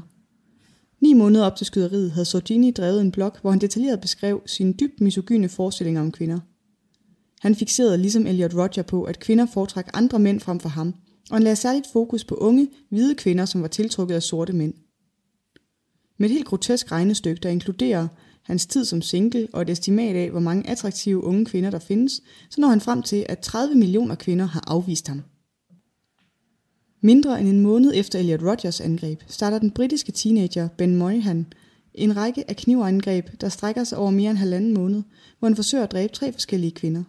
Ni 1.01 1.13
måneder 1.13 1.45
op 1.45 1.55
til 1.55 1.65
skyderiet 1.65 2.11
havde 2.11 2.25
Sordini 2.25 2.71
drevet 2.71 3.01
en 3.01 3.11
blog, 3.11 3.31
hvor 3.41 3.49
han 3.49 3.59
detaljeret 3.59 4.01
beskrev 4.01 4.41
sine 4.45 4.73
dybt 4.73 5.01
misogyne 5.01 5.49
forestillinger 5.49 6.01
om 6.01 6.11
kvinder. 6.11 6.39
Han 7.41 7.55
fixerede 7.55 7.97
ligesom 7.97 8.27
Elliot 8.27 8.55
Roger 8.55 8.83
på, 8.83 9.03
at 9.03 9.19
kvinder 9.19 9.45
foretrak 9.53 9.89
andre 9.93 10.19
mænd 10.19 10.39
frem 10.39 10.59
for 10.59 10.69
ham, 10.69 10.93
og 11.29 11.35
han 11.35 11.43
lagde 11.43 11.55
særligt 11.55 11.87
fokus 11.93 12.23
på 12.23 12.35
unge, 12.35 12.69
hvide 12.89 13.15
kvinder, 13.15 13.45
som 13.45 13.61
var 13.61 13.67
tiltrukket 13.67 14.15
af 14.15 14.23
sorte 14.23 14.53
mænd. 14.53 14.73
Med 16.17 16.29
et 16.29 16.33
helt 16.33 16.45
grotesk 16.45 16.91
regnestykke, 16.91 17.39
der 17.39 17.49
inkluderer 17.49 18.07
hans 18.43 18.65
tid 18.65 18.85
som 18.85 19.01
single 19.01 19.47
og 19.53 19.61
et 19.61 19.69
estimat 19.69 20.15
af, 20.15 20.29
hvor 20.31 20.39
mange 20.39 20.69
attraktive 20.69 21.23
unge 21.23 21.45
kvinder 21.45 21.69
der 21.69 21.79
findes, 21.79 22.21
så 22.49 22.61
når 22.61 22.67
han 22.67 22.81
frem 22.81 23.01
til, 23.01 23.25
at 23.29 23.39
30 23.39 23.75
millioner 23.75 24.15
kvinder 24.15 24.45
har 24.45 24.63
afvist 24.67 25.07
ham. 25.07 25.23
Mindre 27.05 27.39
end 27.39 27.49
en 27.49 27.59
måned 27.59 27.91
efter 27.95 28.19
Elliot 28.19 28.43
Rogers 28.43 28.81
angreb, 28.81 29.21
starter 29.27 29.59
den 29.59 29.71
britiske 29.71 30.11
teenager 30.11 30.67
Ben 30.67 30.95
Moynihan 30.95 31.45
en 31.93 32.17
række 32.17 32.49
af 32.49 32.55
knivangreb, 32.55 33.41
der 33.41 33.49
strækker 33.49 33.83
sig 33.83 33.97
over 33.97 34.11
mere 34.11 34.29
end 34.29 34.37
halvanden 34.37 34.73
måned, 34.73 35.03
hvor 35.39 35.47
han 35.47 35.55
forsøger 35.55 35.83
at 35.83 35.91
dræbe 35.91 36.13
tre 36.13 36.31
forskellige 36.31 36.71
kvinder. 36.71 37.03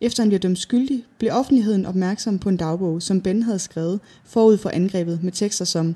Efter 0.00 0.22
han 0.22 0.28
bliver 0.28 0.40
dømt 0.40 0.58
skyldig, 0.58 1.04
blev 1.18 1.32
offentligheden 1.32 1.86
opmærksom 1.86 2.38
på 2.38 2.48
en 2.48 2.56
dagbog, 2.56 3.02
som 3.02 3.20
Ben 3.20 3.42
havde 3.42 3.58
skrevet 3.58 4.00
forud 4.24 4.58
for 4.58 4.70
angrebet 4.70 5.22
med 5.22 5.32
tekster 5.32 5.64
som 5.64 5.94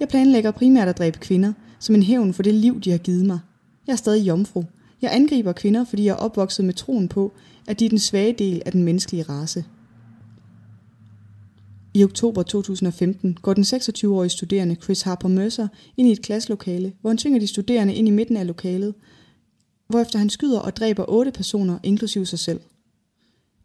Jeg 0.00 0.08
planlægger 0.08 0.50
primært 0.50 0.88
at 0.88 0.98
dræbe 0.98 1.18
kvinder, 1.18 1.52
som 1.78 1.94
en 1.94 2.02
hævn 2.02 2.34
for 2.34 2.42
det 2.42 2.54
liv, 2.54 2.80
de 2.80 2.90
har 2.90 2.98
givet 2.98 3.26
mig. 3.26 3.38
Jeg 3.86 3.92
er 3.92 3.96
stadig 3.96 4.26
jomfru. 4.26 4.64
Jeg 5.02 5.14
angriber 5.14 5.52
kvinder, 5.52 5.84
fordi 5.84 6.04
jeg 6.04 6.12
er 6.12 6.16
opvokset 6.16 6.64
med 6.64 6.74
troen 6.74 7.08
på, 7.08 7.32
at 7.66 7.80
de 7.80 7.84
er 7.84 7.88
den 7.88 7.98
svage 7.98 8.32
del 8.32 8.62
af 8.66 8.72
den 8.72 8.82
menneskelige 8.82 9.22
race. 9.22 9.64
I 11.94 12.04
oktober 12.04 12.42
2015 12.42 13.38
går 13.42 13.54
den 13.54 13.64
26-årige 13.64 14.30
studerende 14.30 14.74
Chris 14.74 15.02
Harper 15.02 15.28
Mercer 15.28 15.68
ind 15.96 16.08
i 16.08 16.12
et 16.12 16.22
klasselokale, 16.22 16.92
hvor 17.00 17.10
han 17.10 17.18
tvinger 17.18 17.40
de 17.40 17.46
studerende 17.46 17.94
ind 17.94 18.08
i 18.08 18.10
midten 18.10 18.36
af 18.36 18.46
lokalet, 18.46 18.94
hvorefter 19.88 20.18
han 20.18 20.30
skyder 20.30 20.58
og 20.58 20.76
dræber 20.76 21.04
otte 21.08 21.30
personer, 21.30 21.78
inklusive 21.82 22.26
sig 22.26 22.38
selv. 22.38 22.60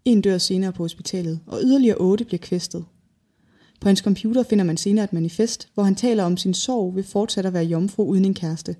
En 0.06 0.22
dør 0.22 0.38
senere 0.38 0.72
på 0.72 0.84
hospitalet, 0.84 1.40
og 1.48 1.60
yderligere 1.64 1.98
otte 1.98 2.26
bliver 2.26 2.40
kvæstet. 2.40 2.86
På 3.82 3.90
hans 3.90 4.00
computer 4.00 4.44
finder 4.44 4.66
man 4.66 4.78
senere 4.78 5.04
et 5.04 5.14
manifest, 5.14 5.70
hvor 5.74 5.84
han 5.84 5.96
taler 5.96 6.24
om 6.24 6.38
sin 6.38 6.54
sorg 6.54 6.96
ved 6.96 7.04
fortsat 7.04 7.46
at 7.46 7.54
være 7.54 7.64
jomfru 7.64 8.04
uden 8.04 8.26
en 8.26 8.34
kæreste. 8.34 8.76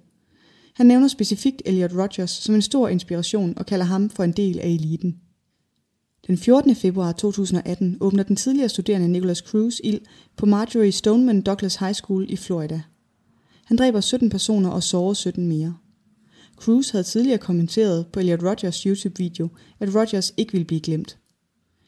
Han 0.76 0.86
nævner 0.86 1.08
specifikt 1.08 1.62
Elliot 1.66 1.92
Rogers 1.94 2.32
som 2.32 2.56
en 2.56 2.62
stor 2.62 2.88
inspiration 2.88 3.54
og 3.58 3.66
kalder 3.66 3.86
ham 3.86 4.10
for 4.10 4.24
en 4.24 4.32
del 4.32 4.60
af 4.60 4.68
eliten. 4.68 5.22
Den 6.28 6.38
14. 6.38 6.76
februar 6.76 7.12
2018 7.12 7.98
åbner 8.00 8.24
den 8.24 8.36
tidligere 8.36 8.70
studerende 8.70 9.08
Nicholas 9.08 9.38
Cruz 9.38 9.80
ild 9.84 10.00
på 10.36 10.46
Marjorie 10.46 10.92
Stoneman 10.92 11.42
Douglas 11.42 11.76
High 11.76 11.94
School 11.94 12.26
i 12.30 12.36
Florida. 12.36 12.82
Han 13.66 13.78
dræber 13.78 14.02
17 14.02 14.30
personer 14.30 14.70
og 14.70 14.84
sårer 14.84 15.14
17 15.14 15.48
mere. 15.48 15.78
Cruz 16.56 16.90
havde 16.90 17.04
tidligere 17.04 17.38
kommenteret 17.38 18.08
på 18.08 18.20
Elliot 18.20 18.44
Rogers 18.44 18.82
YouTube-video, 18.82 19.50
at 19.80 19.96
Rogers 19.96 20.34
ikke 20.38 20.52
ville 20.52 20.66
blive 20.66 20.82
glemt. 20.82 21.18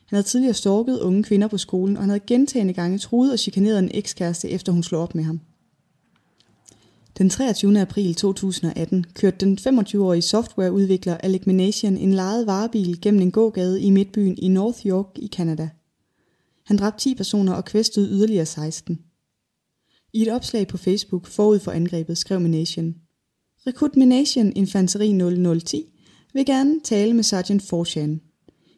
Han 0.06 0.15
havde 0.15 0.28
tidligere 0.28 0.54
stalket 0.54 0.99
unge 0.99 1.23
kvinder 1.23 1.47
på 1.47 1.58
skolen, 1.58 1.97
og 1.97 2.04
han 2.04 2.10
havde 2.10 2.23
gentagende 2.28 2.73
gange 2.73 2.97
truet 2.97 3.32
og 3.32 3.39
chikaneret 3.39 3.80
en 3.80 3.91
ekskæreste, 3.93 4.49
efter 4.49 4.71
hun 4.71 4.84
slog 4.84 5.02
op 5.02 5.15
med 5.15 5.23
ham. 5.23 5.39
Den 7.20 7.30
23. 7.30 7.80
april 7.80 8.16
2018 8.16 9.06
kørte 9.14 9.46
den 9.46 9.58
25-årige 9.58 10.22
softwareudvikler 10.22 11.18
Alec 11.18 11.42
Minasian 11.46 11.98
en 11.98 12.14
lejet 12.14 12.48
varebil 12.48 13.02
gennem 13.02 13.22
en 13.22 13.32
gågade 13.32 13.82
i 13.82 13.90
midtbyen 13.90 14.38
i 14.38 14.48
North 14.48 14.86
York 14.86 15.10
i 15.16 15.28
Canada. 15.28 15.70
Han 16.66 16.78
dræbte 16.78 17.00
10 17.00 17.16
personer 17.16 17.54
og 17.54 17.66
kvæstede 17.66 18.10
yderligere 18.10 18.46
16. 18.46 19.00
I 20.14 20.22
et 20.22 20.32
opslag 20.32 20.68
på 20.68 20.78
Facebook 20.78 21.28
forud 21.28 21.60
for 21.60 21.72
angrebet 21.72 22.18
skrev 22.18 22.40
Minasian, 22.40 22.96
Rekrut 23.68 23.96
Minasian 23.96 24.54
Infanteri 24.56 25.12
0010 25.12 25.84
vil 26.34 26.46
gerne 26.46 26.80
tale 26.84 27.14
med 27.14 27.24
Sergeant 27.24 27.64
Forchan. 27.64 28.22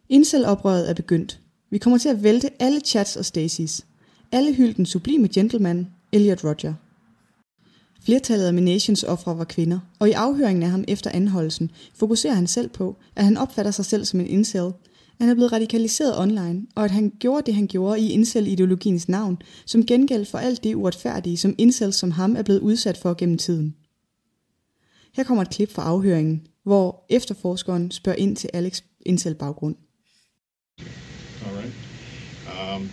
Incel-oprøret 0.09 0.89
er 0.89 0.93
begyndt. 0.93 1.39
Vi 1.69 1.77
kommer 1.77 1.97
til 1.97 2.09
at 2.09 2.23
vælte 2.23 2.49
alle 2.59 2.79
chats 2.79 3.15
og 3.15 3.25
Stacys. 3.25 3.85
Alle 4.31 4.53
hylden 4.53 4.75
den 4.75 4.85
sublime 4.85 5.27
gentleman, 5.27 5.87
Elliot 6.11 6.43
Roger. 6.43 6.73
Flertallet 8.05 8.45
af 8.45 8.53
Menations 8.53 9.03
ofre 9.03 9.37
var 9.37 9.43
kvinder, 9.43 9.79
og 9.99 10.09
i 10.09 10.11
afhøringen 10.11 10.63
af 10.63 10.69
ham 10.69 10.83
efter 10.87 11.09
anholdelsen 11.13 11.71
fokuserer 11.95 12.33
han 12.33 12.47
selv 12.47 12.69
på, 12.69 12.97
at 13.15 13.23
han 13.23 13.37
opfatter 13.37 13.71
sig 13.71 13.85
selv 13.85 14.05
som 14.05 14.19
en 14.19 14.27
incel, 14.27 14.71
han 15.21 15.29
er 15.29 15.33
blevet 15.33 15.51
radikaliseret 15.51 16.19
online, 16.19 16.67
og 16.75 16.85
at 16.85 16.91
han 16.91 17.13
gjorde 17.19 17.45
det, 17.45 17.55
han 17.55 17.67
gjorde 17.67 17.99
i 17.99 18.11
incel-ideologiens 18.11 19.09
navn, 19.09 19.37
som 19.65 19.85
gengæld 19.85 20.25
for 20.25 20.37
alt 20.37 20.63
det 20.63 20.75
uretfærdige, 20.75 21.37
som 21.37 21.55
incels 21.57 21.95
som 21.95 22.11
ham 22.11 22.35
er 22.35 22.43
blevet 22.43 22.59
udsat 22.59 22.97
for 22.97 23.13
gennem 23.13 23.37
tiden. 23.37 23.75
Her 25.15 25.23
kommer 25.23 25.41
et 25.41 25.49
klip 25.49 25.71
fra 25.71 25.83
afhøringen, 25.83 26.47
hvor 26.63 27.05
efterforskeren 27.09 27.91
spørger 27.91 28.17
ind 28.17 28.35
til 28.35 28.49
Alex 28.53 28.81
incel-baggrund. 29.05 29.75
All 31.45 31.55
right. 31.57 31.73
Um, 32.75 32.89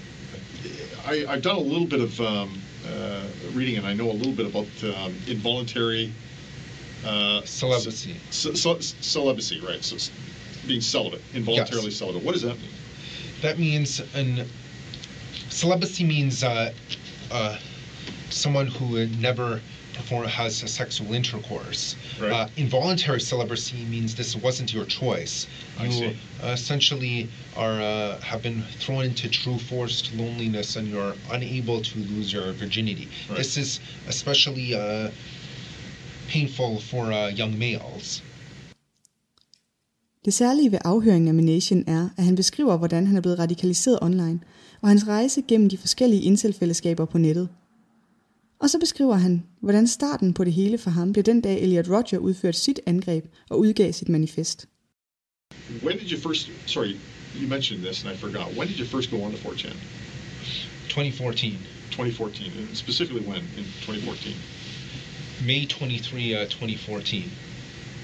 I, 1.13 1.25
I've 1.25 1.41
done 1.41 1.59
a 1.59 1.69
little 1.69 1.89
bit 1.89 2.01
of 2.01 2.21
um, 2.21 2.49
reading, 3.53 3.77
and 3.77 3.87
I 3.87 3.93
know 3.95 4.11
a 4.11 4.13
little 4.13 4.33
bit 4.33 4.47
about 4.47 4.67
um, 4.85 5.15
involuntary 5.27 6.13
uh, 7.05 7.43
Celibacy. 7.45 8.17
ce- 8.31 8.55
ce- 8.55 8.95
celibacy, 9.01 9.61
right? 9.61 9.83
So 9.85 9.97
being 10.67 10.81
celibate, 10.81 11.23
involuntarily 11.35 11.87
Yes. 11.89 11.97
celibate. 11.97 12.23
What 12.23 12.33
does 12.33 12.43
that 12.43 12.59
mean? 12.59 12.71
That 13.43 13.59
means 13.59 14.01
an 14.15 14.45
celibacy 15.49 16.05
means 16.05 16.43
uh, 16.43 16.73
uh, 17.31 17.59
someone 18.31 18.67
who 18.67 19.07
never 19.07 19.61
perform 19.99 20.25
has 20.43 20.53
a 20.69 20.71
sexual 20.81 21.09
intercourse. 21.21 21.83
Right. 22.21 22.33
Uh, 22.33 22.47
involuntary 22.65 23.21
celibacy 23.33 23.81
means 23.95 24.09
this 24.23 24.35
wasn't 24.47 24.69
your 24.77 24.87
choice. 25.01 25.35
I 25.79 25.85
You 25.87 25.93
see. 26.01 26.17
essentially 26.59 27.17
are 27.63 27.77
uh, 27.93 28.21
have 28.31 28.43
been 28.49 28.61
thrown 28.83 29.03
into 29.11 29.25
true 29.41 29.59
forced 29.71 30.05
loneliness, 30.21 30.69
and 30.79 30.85
you're 30.93 31.15
unable 31.37 31.79
to 31.91 31.95
lose 32.13 32.29
your 32.37 32.49
virginity. 32.63 33.07
Right. 33.07 33.39
This 33.41 33.53
is 33.63 33.71
especially 34.15 34.69
uh, 34.83 35.09
painful 36.35 36.73
for 36.91 37.05
uh, 37.13 37.19
young 37.41 37.53
males. 37.65 38.23
Det 40.25 40.35
særlige 40.35 40.73
ved 40.73 40.79
afhøringen 40.85 41.29
af 41.29 41.35
Minasian 41.35 41.85
er, 41.87 42.09
at 42.19 42.25
han 42.25 42.35
beskriver, 42.37 42.77
hvordan 42.77 43.07
han 43.07 43.17
er 43.17 43.21
blevet 43.21 43.39
radikaliseret 43.39 43.99
online, 44.03 44.41
og 44.83 44.89
hans 44.89 45.09
rejse 45.09 45.43
gennem 45.49 45.69
de 45.69 45.79
forskellige 45.79 46.23
inselfællesskaber 46.23 47.05
på 47.05 47.19
nettet. 47.19 47.49
Og 48.61 48.71
så 48.71 48.79
beskriver 48.79 49.15
han, 49.15 49.47
hvordan 49.61 49.87
starten 49.87 50.35
på 50.35 50.45
det 50.45 50.53
hele 50.53 50.79
for 50.79 50.91
ham 50.91 51.13
blev 51.13 51.25
den 51.25 51.41
dag 51.41 51.61
Elliot 51.61 51.89
Roger 51.89 52.19
udførte 52.19 52.59
sit 52.59 52.81
angreb 52.87 53.25
og 53.51 53.61
udgav 53.61 53.93
sit 53.93 54.09
manifest. 54.09 54.69
When 55.83 55.99
did 55.99 56.11
you 56.13 56.19
first? 56.19 56.51
Sorry, 56.67 56.97
you 57.41 57.49
mentioned 57.49 57.85
this, 57.85 58.05
and 58.05 58.15
I 58.15 58.17
forgot. 58.17 58.57
When 58.57 58.69
did 58.69 58.79
you 58.79 58.87
first 58.87 59.11
go 59.11 59.23
on 59.25 59.33
to 59.33 59.39
4chan? 59.39 59.75
2014. 60.89 61.59
2014, 61.91 62.53
and 62.59 62.77
specifically 62.77 63.23
when 63.23 63.43
in 63.57 63.65
2014? 63.83 64.35
May 65.45 65.67
23, 65.67 66.35
uh, 66.35 66.45
2014. 66.45 67.31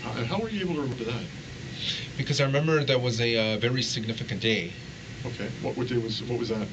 Uh, 0.05 0.15
and 0.19 0.27
how 0.27 0.41
were 0.41 0.49
you 0.49 0.61
able 0.61 0.75
to 0.75 0.81
remember 0.83 1.05
that? 1.05 1.25
Because 2.17 2.41
I 2.41 2.45
remember 2.45 2.85
that 2.85 3.01
was 3.01 3.21
a 3.21 3.31
uh, 3.37 3.59
very 3.59 3.83
significant 3.83 4.41
day. 4.41 4.73
Okay. 5.27 5.49
What, 5.63 5.77
what 5.77 5.89
day 5.89 5.97
was 5.97 6.23
what 6.25 6.39
was 6.39 6.51
that? 6.51 6.67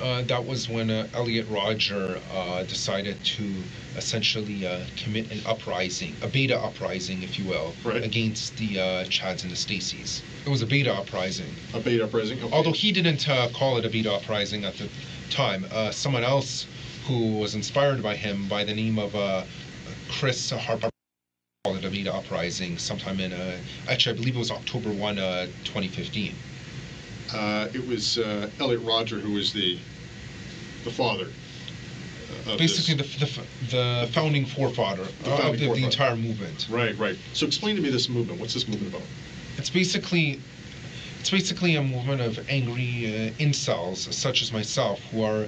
Uh, 0.00 0.22
that 0.22 0.44
was 0.44 0.68
when 0.68 0.90
uh, 0.90 1.08
Elliot 1.14 1.46
Roger 1.50 2.20
uh, 2.32 2.62
decided 2.62 3.22
to 3.24 3.52
essentially 3.96 4.66
uh, 4.66 4.84
commit 4.96 5.30
an 5.32 5.40
uprising, 5.44 6.14
a 6.22 6.28
beta 6.28 6.56
uprising, 6.58 7.22
if 7.22 7.38
you 7.38 7.44
will, 7.48 7.74
Right. 7.84 8.04
against 8.04 8.56
the 8.56 8.78
uh, 8.78 9.04
Chads 9.06 9.42
and 9.42 9.50
the 9.50 9.56
Stacys. 9.56 10.22
It 10.46 10.48
was 10.48 10.62
a 10.62 10.66
beta 10.66 10.92
uprising. 10.94 11.52
A 11.74 11.80
beta 11.80 12.04
uprising. 12.04 12.38
Okay. 12.40 12.54
Although 12.54 12.72
he 12.72 12.92
didn't 12.92 13.28
uh, 13.28 13.48
call 13.52 13.78
it 13.78 13.84
a 13.84 13.90
beta 13.90 14.12
uprising 14.12 14.64
at 14.64 14.74
the 14.76 14.88
time, 15.30 15.66
uh, 15.72 15.90
someone 15.90 16.22
else 16.22 16.66
who 17.06 17.38
was 17.38 17.54
inspired 17.56 18.02
by 18.02 18.14
him 18.14 18.46
by 18.48 18.62
the 18.62 18.74
name 18.74 18.98
of 18.98 19.14
uh, 19.16 19.42
Chris 20.08 20.50
Harper 20.50 20.88
called 21.64 21.78
it 21.78 21.84
a 21.84 21.90
beta 21.90 22.14
uprising 22.14 22.78
sometime 22.78 23.18
in, 23.18 23.32
uh, 23.32 23.58
actually, 23.88 24.14
I 24.14 24.18
believe 24.18 24.36
it 24.36 24.38
was 24.38 24.50
October 24.52 24.90
1, 24.90 25.18
uh, 25.18 25.46
2015. 25.64 26.34
Uh, 27.34 27.68
it 27.72 27.86
was 27.86 28.18
uh, 28.18 28.48
Elliot 28.60 28.80
Roger 28.82 29.18
who 29.18 29.32
was 29.32 29.52
the 29.52 29.78
the 30.84 30.90
father. 30.90 31.28
Of 32.46 32.58
Basically, 32.58 32.94
the, 32.94 33.02
the, 33.18 33.42
the 33.70 34.08
founding 34.12 34.46
forefather 34.46 35.04
The 35.24 35.30
of 35.32 35.38
founding 35.38 35.52
the, 35.52 35.58
the 35.58 35.66
forefather. 35.66 35.84
entire 35.86 36.16
movement. 36.16 36.66
Right, 36.70 36.96
right. 36.98 37.16
So 37.34 37.46
explain 37.46 37.76
to 37.76 37.82
me 37.82 37.90
this 37.90 38.08
movement. 38.08 38.40
What's 38.40 38.54
this 38.54 38.66
movement 38.68 38.94
about? 38.94 39.06
It's 39.58 39.70
basically 39.70 40.40
it's 41.20 41.30
basically 41.30 41.74
a 41.76 41.82
movement 41.82 42.20
of 42.20 42.38
angry 42.48 43.06
uh, 43.06 43.42
incels 43.42 44.10
such 44.12 44.40
as 44.42 44.52
myself 44.52 45.00
who 45.10 45.22
are 45.22 45.46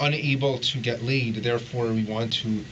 unable 0.00 0.58
to 0.58 0.78
get 0.78 1.02
laid. 1.02 1.36
Therefore, 1.36 1.86
we 1.92 2.04
want 2.04 2.32
to 2.34 2.64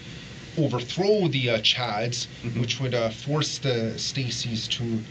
overthrow 0.59 1.27
the 1.29 1.51
uh, 1.51 1.59
Chads, 1.59 2.29
Mhm. 2.45 2.61
which 2.61 2.79
would 2.81 2.95
uh, 2.95 3.09
force 3.11 3.59
the 3.59 3.95
Stacys 3.97 4.69
to 4.69 5.03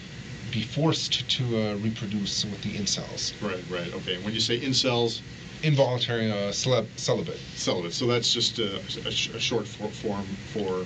be 0.53 0.61
forced 0.61 1.27
to 1.29 1.43
uh, 1.57 1.73
reproduce 1.77 2.45
with 2.45 2.61
the 2.61 2.73
incels. 2.75 3.33
Right, 3.41 3.63
right. 3.71 3.91
Okay. 3.95 4.17
When 4.23 4.33
you 4.33 4.39
say 4.39 4.59
incels, 4.59 5.21
Involuntary 5.63 6.29
uh, 6.29 6.51
celeb- 6.51 6.87
celibate. 6.97 7.39
celibate. 7.55 7.93
So 7.93 8.05
that's 8.05 8.33
just 8.33 8.59
a, 8.59 8.77
a, 9.05 9.11
sh- 9.11 9.29
a 9.29 9.39
short 9.39 9.65
for, 9.67 9.87
form 9.89 10.25
for 10.53 10.85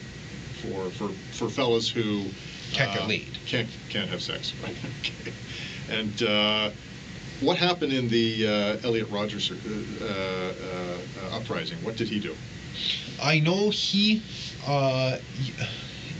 for 0.62 0.89
for 0.91 1.10
for 1.32 1.49
fellas 1.49 1.89
who 1.89 2.25
Can't 2.73 2.93
get 2.93 3.01
uh, 3.01 3.08
laid. 3.08 3.38
Can't 3.47 3.67
can't 3.89 4.10
have 4.10 4.21
sex. 4.21 4.53
Right. 4.63 4.75
okay. 5.01 5.34
And 5.89 6.21
uh, 6.23 6.71
what 7.41 7.58
happened 7.58 7.91
in 7.91 8.08
the 8.08 8.47
uh, 8.47 8.88
Elliot 8.88 9.10
Rogers 9.10 9.51
uh, 9.51 9.56
uh, 10.06 10.06
uh, 10.06 11.36
uprising? 11.38 11.77
What 11.84 11.95
did 11.95 12.08
he 12.10 12.19
do? 12.19 12.36
I 13.21 13.39
know 13.39 13.71
he 13.71 14.21
uh, 14.67 15.17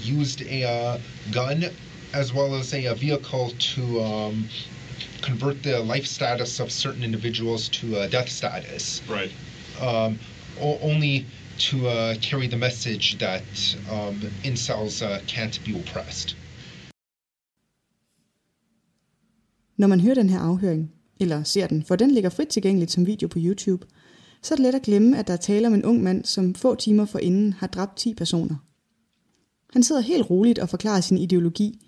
used 0.01 0.41
a 0.47 0.63
uh, 0.63 0.97
gun 1.31 1.63
as 2.13 2.34
well 2.34 2.56
as 2.56 2.74
a, 2.74 2.88
uh 2.88 2.93
vehicle 2.96 3.52
to 3.76 3.82
um, 4.02 4.48
convert 5.22 5.63
the 5.63 5.78
life 5.93 6.06
status 6.08 6.60
of 6.60 6.72
certain 6.72 7.04
individuals 7.04 7.70
to 7.70 7.88
uh, 7.88 8.08
death 8.10 8.30
status, 8.30 9.02
Right. 9.10 9.32
um, 9.82 10.20
o- 10.62 10.80
only 10.82 11.26
to 11.60 11.78
uh, 11.88 12.15
carry 12.22 12.48
the 12.48 12.58
message 12.58 13.17
that 13.17 13.43
um, 13.91 14.22
incels 14.43 15.02
uh, 15.02 15.20
can't 15.28 15.60
be 15.65 15.74
oppressed. 15.80 16.36
Når 19.78 19.88
man 19.88 20.00
hører 20.02 20.15
den 20.15 20.30
her 20.30 20.39
afhøring, 20.39 20.91
eller 21.20 21.43
ser 21.43 21.67
den, 21.67 21.84
for 21.84 21.96
den 21.96 22.12
ligger 22.12 22.30
frit 22.30 22.48
tilgængeligt 22.48 22.91
som 22.91 23.06
video 23.08 23.28
på 23.28 23.39
YouTube, 23.41 23.86
så 24.41 24.54
er 24.54 24.56
det 24.56 24.63
let 24.63 24.76
at 24.76 24.82
glemme, 24.82 25.17
at 25.20 25.28
der 25.28 25.34
er 25.34 25.38
tale 25.38 25.67
om 25.67 25.74
en 25.74 25.86
ung 25.86 26.04
mand, 26.04 26.26
som 26.26 26.56
få 26.56 26.76
timer 26.76 27.06
forinden 27.06 27.54
har 27.54 27.67
dræbt 27.67 27.98
10 27.98 28.13
personer. 28.13 28.56
Han 29.74 29.84
sidder 29.84 30.02
helt 30.02 30.30
roligt 30.30 30.60
og 30.60 30.70
forklarer 30.70 31.02
sin 31.02 31.17
ideologi, 31.17 31.80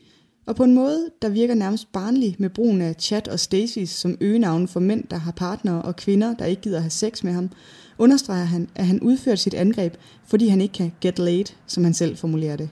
og 0.49 0.55
på 0.55 0.63
en 0.63 0.73
måde, 0.73 1.09
der 1.21 1.29
virker 1.29 1.53
nærmest 1.55 1.91
barnlig 1.91 2.35
med 2.39 2.49
brugen 2.49 2.81
af 2.81 2.95
Chat 2.99 3.27
og 3.27 3.39
Stacy 3.39 3.79
som 3.85 4.17
øgenavne 4.21 4.67
for 4.67 4.79
mænd, 4.79 5.03
der 5.07 5.17
har 5.17 5.31
partnere 5.31 5.81
og 5.81 5.95
kvinder, 5.95 6.35
der 6.35 6.45
ikke 6.45 6.62
gider 6.62 6.79
have 6.79 6.89
sex 6.89 7.23
med 7.23 7.33
ham, 7.33 7.51
understreger 7.97 8.45
han, 8.45 8.69
at 8.75 8.88
han 8.88 9.01
udførte 9.01 9.38
sit 9.38 9.53
angreb, 9.53 9.93
fordi 10.27 10.47
han 10.47 10.62
ikke 10.62 10.73
kan 10.73 10.91
get 11.01 11.19
laid, 11.19 11.45
som 11.67 11.83
han 11.83 11.93
selv 11.93 12.17
formulerer 12.17 12.55
det. 12.55 12.69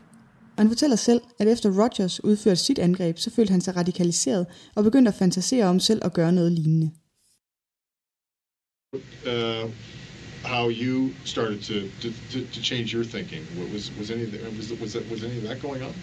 Og 0.56 0.64
han 0.64 0.70
fortæller 0.70 0.96
selv, 0.96 1.22
at 1.40 1.48
efter 1.48 1.84
Rogers 1.84 2.24
udførte 2.24 2.56
sit 2.56 2.80
angreb, 2.80 3.18
så 3.18 3.30
følte 3.30 3.52
han 3.52 3.62
sig 3.62 3.76
radikaliseret 3.76 4.46
og 4.76 4.84
begyndte 4.84 5.10
at 5.10 5.16
fantasere 5.16 5.66
om 5.66 5.80
selv 5.80 6.02
at 6.06 6.14
gøre 6.14 6.32
noget 6.32 6.52
lignende. 6.52 6.92
Uh, 8.94 9.72
how 10.44 10.70
you 10.70 11.10
started 11.26 11.60
to, 11.62 11.74
to, 12.02 12.10
to, 12.32 12.40
to 12.54 12.62
change 12.62 12.94
your 12.94 13.04
thinking? 13.04 13.44
What 13.58 13.74
was 13.74 13.92
was 14.00 14.12
any 14.12 14.26
was 14.58 14.72
was 14.82 14.92
that, 14.94 15.12
was 15.12 15.24
any 15.24 15.38
of 15.38 15.44
that 15.44 15.62
going 15.62 15.84
on? 15.84 15.94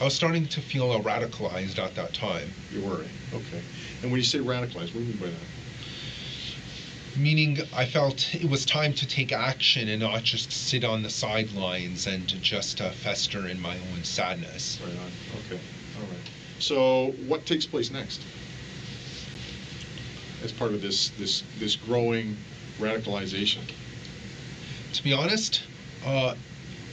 I 0.00 0.04
was 0.04 0.14
starting 0.14 0.46
to 0.48 0.60
feel 0.60 0.88
radicalized 1.02 1.78
at 1.78 1.94
that 1.94 2.12
time, 2.12 2.52
You 2.72 2.82
were 2.82 3.04
okay. 3.32 3.62
And 4.02 4.10
when 4.10 4.20
you 4.20 4.26
say 4.26 4.38
radicalized, 4.38 4.92
what 4.92 4.94
do 4.94 5.00
you 5.00 5.06
mean 5.06 5.16
by 5.16 5.26
that? 5.26 5.36
meaning 7.16 7.58
I 7.74 7.86
felt 7.86 8.34
it 8.34 8.48
was 8.48 8.64
time 8.64 8.92
to 8.94 9.06
take 9.06 9.32
action 9.32 9.88
and 9.88 10.00
not 10.00 10.22
just 10.22 10.52
sit 10.52 10.84
on 10.84 11.02
the 11.02 11.10
sidelines 11.10 12.06
and 12.06 12.28
to 12.28 12.36
just 12.36 12.80
uh, 12.80 12.90
fester 12.90 13.48
in 13.48 13.60
my 13.60 13.74
own 13.74 14.04
sadness. 14.04 14.78
Right 14.82 14.92
on. 14.92 15.10
Okay. 15.46 15.60
All 15.98 16.06
right. 16.08 16.30
So 16.58 17.14
what 17.26 17.46
takes 17.46 17.66
place 17.66 17.90
next? 17.90 18.20
As 20.44 20.52
part 20.52 20.72
of 20.72 20.82
this 20.82 21.10
this 21.10 21.42
this 21.58 21.76
growing 21.76 22.36
radicalization. 22.78 23.62
To 24.92 25.02
be 25.02 25.12
honest, 25.12 25.62
uh, 26.04 26.34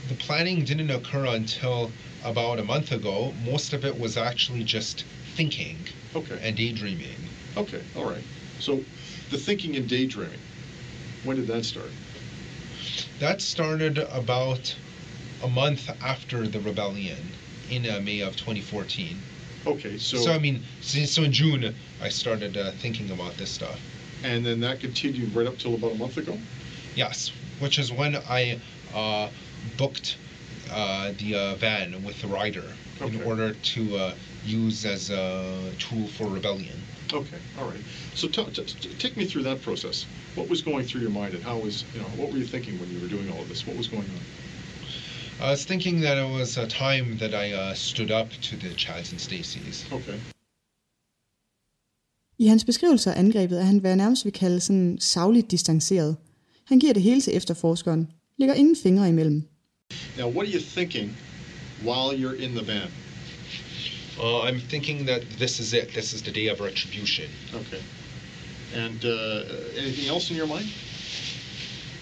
the 0.10 0.16
planning 0.16 0.64
didn't 0.64 0.90
occur 0.90 1.26
until 1.26 1.92
about 2.24 2.60
a 2.60 2.64
month 2.64 2.92
ago. 2.92 3.34
Most 3.44 3.74
of 3.74 3.84
it 3.86 3.98
was 4.00 4.18
actually 4.18 4.64
just 4.64 5.06
thinking 5.36 5.78
Okay. 6.16 6.40
and 6.42 6.56
daydreaming. 6.56 7.18
Okay. 7.58 7.82
All 7.96 8.06
right. 8.06 8.24
So 8.60 8.84
the 9.30 9.38
thinking 9.38 9.76
and 9.76 9.88
daydreaming. 9.88 10.40
When 11.24 11.38
did 11.38 11.48
that 11.48 11.66
start? 11.66 11.90
That 13.20 13.42
started 13.42 13.98
about 13.98 14.76
a 15.42 15.48
month 15.48 15.90
after 16.02 16.48
the 16.48 16.60
rebellion 16.60 17.32
in 17.70 17.90
uh, 17.90 18.00
May 18.02 18.20
of 18.20 18.36
2014. 18.36 19.18
Okay. 19.66 19.98
So, 19.98 20.18
So, 20.18 20.34
I 20.34 20.40
mean, 20.40 20.64
so, 20.82 21.00
so 21.06 21.24
in 21.24 21.32
June, 21.32 21.74
I 22.02 22.10
started 22.10 22.58
uh, 22.58 22.72
thinking 22.72 23.10
about 23.12 23.38
this 23.38 23.50
stuff. 23.50 23.80
and 24.24 24.46
then 24.46 24.60
that 24.62 24.80
continued 24.80 25.34
right 25.36 25.48
up 25.48 25.58
till 25.58 25.76
about 25.76 25.92
a 25.92 25.96
month 25.96 26.18
ago. 26.18 26.38
Yes, 26.96 27.32
which 27.60 27.78
is 27.80 27.92
when 27.92 28.16
I 28.30 28.60
uh, 28.94 29.30
booked 29.78 30.18
the 30.68 31.36
uh, 31.36 31.56
van 31.56 32.04
with 32.04 32.22
the 32.22 32.28
rider 32.28 32.64
in 33.02 33.22
order 33.24 33.54
to 33.54 33.98
uh, 33.98 34.14
use 34.46 34.86
as 34.86 35.10
a 35.10 35.72
tool 35.80 36.08
for 36.08 36.28
rebellion. 36.28 36.78
Okay, 37.12 37.38
all 37.60 37.66
right. 37.66 37.84
So 38.16 38.28
t- 38.28 38.44
t- 38.46 38.64
t- 38.64 38.94
take 38.98 39.16
me 39.18 39.26
through 39.26 39.44
that 39.44 39.62
process. 39.62 40.06
What 40.36 40.50
was 40.50 40.62
going 40.62 40.86
through 40.86 41.02
your 41.02 41.12
mind, 41.12 41.34
and 41.34 41.44
how 41.44 41.58
was 41.58 41.84
you 41.94 42.02
know 42.02 42.08
what 42.18 42.32
were 42.32 42.38
you 42.38 42.46
thinking 42.46 42.80
when 42.80 42.90
you 42.90 43.00
were 43.00 43.08
doing 43.08 43.30
all 43.32 43.42
of 43.42 43.50
this? 43.50 43.68
What 43.68 43.78
was 43.78 43.88
going 43.88 44.04
on? 44.04 44.22
I 45.48 45.52
was 45.52 45.66
thinking 45.66 46.02
that 46.02 46.18
it 46.18 46.30
was 46.40 46.58
a 46.58 46.68
time 46.68 47.18
that 47.18 47.34
I 47.34 47.52
uh, 47.52 47.74
stood 47.74 48.12
up 48.12 48.30
to 48.48 48.56
the 48.56 48.70
Chads 48.70 49.12
and 49.12 49.20
Stacys. 49.20 49.86
Okay, 49.92 50.18
I 52.40 52.48
hans 52.48 52.66
beskrivelse 52.66 53.14
af 53.14 53.20
angrebet 53.20 53.60
er 53.60 53.64
han, 53.64 53.78
hvad 53.78 53.90
jeg 53.90 53.98
nærmest 53.98 54.26
vil 54.26 54.34
kalde 54.34 54.60
sådan 54.60 54.98
savligt 55.00 55.52
distanceret. 55.52 56.16
Han 56.66 56.80
giver 56.80 56.94
det 56.94 57.04
hele 57.04 57.22
til 57.22 57.36
efterforskeren. 57.36 58.08
Ligger 58.38 58.56
ingen 58.56 58.76
fingre 58.76 59.10
imellem. 59.10 59.48
Now 60.18 60.28
what 60.28 60.46
are 60.46 60.50
you 60.50 60.60
thinking 60.60 61.16
while 61.82 62.14
you're 62.14 62.36
in 62.36 62.56
the 62.56 62.62
van? 62.62 62.90
Uh, 64.20 64.42
I'm 64.44 64.60
thinking 64.60 65.06
that 65.06 65.28
this 65.40 65.60
is 65.60 65.74
it. 65.74 65.94
This 65.94 66.14
is 66.14 66.22
the 66.22 66.32
day 66.32 66.48
of 66.48 66.60
retribution. 66.60 67.30
Okay, 67.54 67.82
and 68.74 69.04
uh, 69.04 69.44
anything 69.76 70.08
else 70.10 70.30
in 70.30 70.36
your 70.36 70.48
mind? 70.48 70.72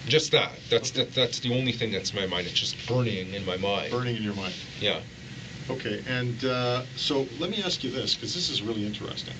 Just 0.06 0.32
that. 0.32 0.52
That's 0.68 0.90
that, 0.92 1.14
that's 1.14 1.40
the 1.40 1.54
only 1.56 1.72
thing 1.72 1.92
that's 1.92 2.10
in 2.10 2.16
my 2.16 2.26
mind. 2.26 2.46
It's 2.46 2.58
just 2.58 2.76
burning 2.86 3.32
in 3.32 3.44
my 3.46 3.56
mind. 3.56 3.92
Burning 3.92 4.16
in 4.16 4.22
your 4.22 4.34
mind. 4.34 4.54
Yeah. 4.80 5.00
Okay, 5.70 6.02
and 6.08 6.44
uh, 6.44 6.82
so 6.96 7.26
let 7.38 7.48
me 7.48 7.62
ask 7.62 7.84
you 7.84 7.90
this, 7.90 8.14
because 8.14 8.34
this 8.34 8.50
is 8.50 8.62
really 8.62 8.84
interesting. 8.84 9.34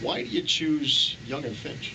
Why 0.00 0.22
do 0.22 0.28
you 0.28 0.42
choose 0.42 1.16
Young 1.26 1.44
and 1.44 1.56
Finch? 1.56 1.94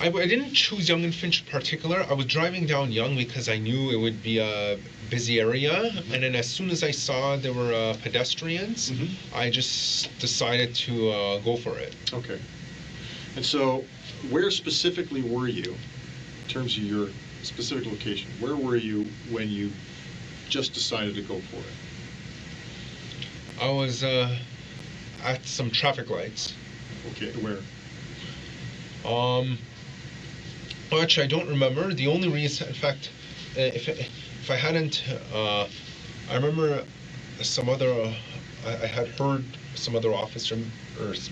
I, 0.00 0.06
I 0.06 0.26
didn't 0.26 0.54
choose 0.54 0.88
Young 0.88 1.04
and 1.04 1.14
Finch 1.14 1.42
in 1.44 1.52
particular. 1.52 2.06
I 2.08 2.14
was 2.14 2.24
driving 2.26 2.64
down 2.66 2.90
Young 2.90 3.16
because 3.16 3.48
I 3.50 3.58
knew 3.58 3.90
it 3.90 3.96
would 3.96 4.22
be 4.22 4.38
a 4.38 4.78
busy 5.10 5.40
area, 5.40 5.90
and 6.10 6.22
then 6.22 6.34
as 6.34 6.48
soon 6.48 6.70
as 6.70 6.82
I 6.82 6.90
saw 6.90 7.36
there 7.36 7.52
were 7.52 7.72
uh, 7.74 7.96
pedestrians, 8.02 8.90
Mhm. 8.90 9.10
I 9.34 9.50
just 9.50 10.08
decided 10.18 10.74
to 10.86 11.10
uh, 11.10 11.38
go 11.40 11.56
for 11.56 11.78
it. 11.78 11.94
Okay, 12.14 12.38
and 13.36 13.44
so 13.44 13.84
where 14.30 14.50
specifically 14.50 15.22
were 15.22 15.48
you, 15.48 15.76
in 16.44 16.48
terms 16.48 16.76
of 16.78 16.82
your 16.84 17.08
specific 17.42 17.84
location? 17.86 18.30
Where 18.40 18.56
were 18.56 18.76
you 18.76 19.06
when 19.30 19.50
you 19.50 19.70
just 20.48 20.72
decided 20.72 21.14
to 21.16 21.22
go 21.22 21.40
for 21.50 21.56
it? 21.58 21.74
I 23.60 23.68
was 23.70 24.02
uh, 24.02 24.34
at 25.22 25.44
some 25.46 25.70
traffic 25.70 26.08
lights. 26.08 26.54
Okay, 27.12 27.32
where? 27.40 27.58
Um, 29.04 29.58
actually, 30.98 31.24
I 31.24 31.28
don't 31.28 31.48
remember. 31.48 31.92
The 31.94 32.06
only 32.06 32.28
reason, 32.28 32.68
in 32.68 32.74
fact, 32.74 33.10
uh, 33.56 33.60
if 33.60 33.88
if 33.88 34.50
I 34.50 34.56
hadn't, 34.56 35.04
uh, 35.32 35.68
I 36.30 36.34
remember 36.34 36.84
some 37.42 37.68
other. 37.68 37.90
Uh, 37.92 38.14
I, 38.66 38.72
I 38.82 38.86
had 38.86 39.08
heard 39.08 39.44
some 39.74 39.96
other 39.96 40.12
officers 40.12 40.58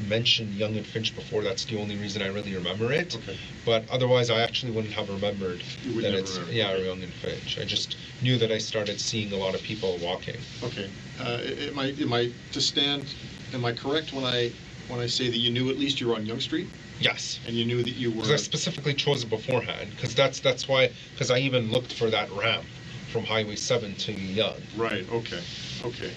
mention 0.09 0.53
Young 0.53 0.77
and 0.77 0.87
Finch 0.87 1.15
before. 1.15 1.43
That's 1.43 1.65
the 1.67 1.79
only 1.79 1.97
reason 1.97 2.23
I 2.23 2.29
really 2.29 2.55
remember 2.55 2.91
it. 2.93 3.15
Okay. 3.17 3.39
But 3.67 3.85
otherwise, 3.91 4.31
I 4.31 4.41
actually 4.41 4.73
wouldn't 4.73 4.95
have 4.95 5.09
remembered 5.11 5.63
would 5.95 6.05
that 6.05 6.15
it's 6.15 6.35
remember, 6.35 6.53
yeah. 6.53 6.77
Young 6.77 7.03
and 7.03 7.13
Finch. 7.13 7.59
I 7.59 7.65
just 7.65 7.97
knew 8.23 8.39
that 8.39 8.51
I 8.51 8.59
started 8.59 9.01
seeing 9.01 9.33
a 9.33 9.37
lot 9.37 9.55
of 9.55 9.63
people 9.63 9.99
walking. 10.03 10.37
Okay. 10.63 10.89
Uh, 11.21 11.41
am 11.69 11.79
I 11.79 11.95
am 12.01 12.13
I 12.13 12.31
to 12.53 12.61
stand? 12.61 13.05
Am 13.53 13.65
I 13.65 13.73
correct 13.73 14.13
when 14.13 14.25
I 14.25 14.53
when 14.89 15.01
I 15.01 15.07
say 15.07 15.29
that 15.29 15.37
you 15.37 15.51
knew 15.51 15.71
at 15.71 15.79
least 15.79 16.01
you 16.01 16.09
were 16.09 16.15
on 16.15 16.27
Young 16.27 16.41
Street 16.41 16.69
Yes. 17.01 17.39
and 17.47 17.55
you 17.55 17.65
knew 17.65 17.83
that 17.83 17.95
you 17.95 18.11
were? 18.11 18.17
Because 18.17 18.31
I 18.31 18.37
specifically 18.37 18.95
chose 18.95 19.23
it 19.23 19.31
beforehand. 19.31 19.91
Because 19.91 20.15
that's 20.15 20.41
that's 20.41 20.67
why. 20.67 20.91
Because 21.13 21.31
I 21.31 21.39
even 21.39 21.71
looked 21.71 21.93
for 21.93 22.11
that 22.11 22.31
ramp 22.33 22.65
from 23.13 23.25
Highway 23.25 23.57
Seven 23.57 23.95
to 23.97 24.13
Young. 24.13 24.57
Right. 24.77 25.07
Okay. 25.13 25.41
Okay. 25.85 26.13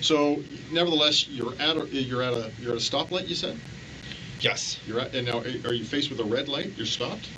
So, 0.00 0.42
nevertheless, 0.70 1.28
you're 1.28 1.54
at 1.60 1.76
a 1.76 1.86
you're 1.86 2.22
at 2.22 2.34
a 2.34 2.50
you're 2.60 2.72
at 2.72 2.78
a 2.78 2.80
stoplight. 2.80 3.28
You 3.28 3.34
said 3.34 3.58
Yes. 4.40 4.78
you're 4.86 5.00
at, 5.00 5.14
and 5.14 5.26
now 5.26 5.38
are 5.40 5.72
you 5.72 5.84
faced 5.84 6.10
with 6.10 6.20
a 6.20 6.24
red 6.24 6.48
light? 6.48 6.72
You're 6.76 6.86
stopped. 6.86 7.28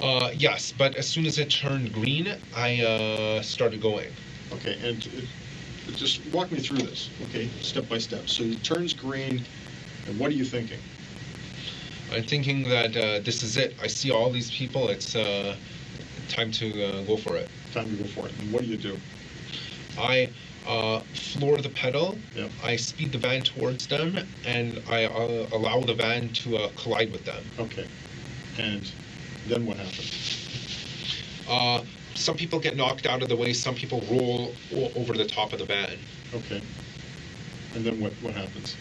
Uh, 0.00 0.30
yes. 0.34 0.72
But 0.76 0.94
as 0.94 1.08
soon 1.08 1.26
as 1.26 1.38
it 1.38 1.50
turned 1.50 1.92
green, 1.92 2.34
I 2.54 2.82
uh, 2.82 3.42
started 3.42 3.80
going. 3.80 4.08
Okay. 4.52 4.78
And 4.82 5.06
uh, 5.06 5.92
just 5.92 6.24
walk 6.26 6.50
me 6.52 6.60
through 6.60 6.78
this. 6.78 7.10
Okay, 7.24 7.48
step 7.60 7.88
by 7.88 7.98
step. 7.98 8.28
So 8.28 8.42
it 8.42 8.62
turns 8.64 8.92
green, 8.92 9.44
and 10.08 10.18
what 10.18 10.30
are 10.30 10.34
you 10.34 10.44
thinking? 10.44 10.80
I'm 12.12 12.24
thinking 12.24 12.68
that 12.68 12.96
uh, 12.96 13.20
this 13.20 13.42
is 13.42 13.56
it. 13.56 13.74
I 13.82 13.88
see 13.88 14.10
all 14.10 14.30
these 14.30 14.50
people. 14.50 14.88
It's 14.88 15.16
uh, 15.16 15.56
time 16.28 16.52
to 16.52 16.84
uh, 16.84 17.02
go 17.02 17.16
for 17.16 17.36
it. 17.36 17.48
Time 17.72 17.90
to 17.90 18.02
go 18.02 18.08
for 18.08 18.26
it. 18.28 18.38
And 18.40 18.52
what 18.52 18.62
do 18.62 18.68
you 18.68 18.76
do? 18.76 18.96
I 19.98 20.30
uh, 20.66 21.00
floor 21.00 21.58
the 21.58 21.70
pedal. 21.70 22.18
Yep. 22.34 22.50
I 22.62 22.76
speed 22.76 23.12
the 23.12 23.18
van 23.18 23.42
towards 23.42 23.86
them, 23.86 24.18
and 24.44 24.82
I 24.88 25.04
uh, 25.04 25.48
allow 25.52 25.80
the 25.80 25.94
van 25.94 26.28
to 26.44 26.56
uh, 26.56 26.70
collide 26.76 27.12
with 27.12 27.24
them. 27.24 27.44
Okay. 27.58 27.86
And 28.58 28.90
then 29.48 29.66
what 29.66 29.76
happens? 29.76 30.36
Uh, 31.48 31.82
some 32.14 32.36
people 32.36 32.58
get 32.58 32.76
knocked 32.76 33.06
out 33.06 33.22
of 33.22 33.28
the 33.28 33.36
way. 33.36 33.52
Some 33.52 33.74
people 33.74 34.00
roll 34.10 34.54
o- 34.74 34.92
over 34.96 35.14
the 35.14 35.26
top 35.26 35.52
of 35.52 35.58
the 35.58 35.64
van. 35.66 35.98
Okay. 36.34 36.62
And 37.74 37.84
then 37.84 38.00
what 38.00 38.12
what 38.22 38.34
happens? 38.34 38.76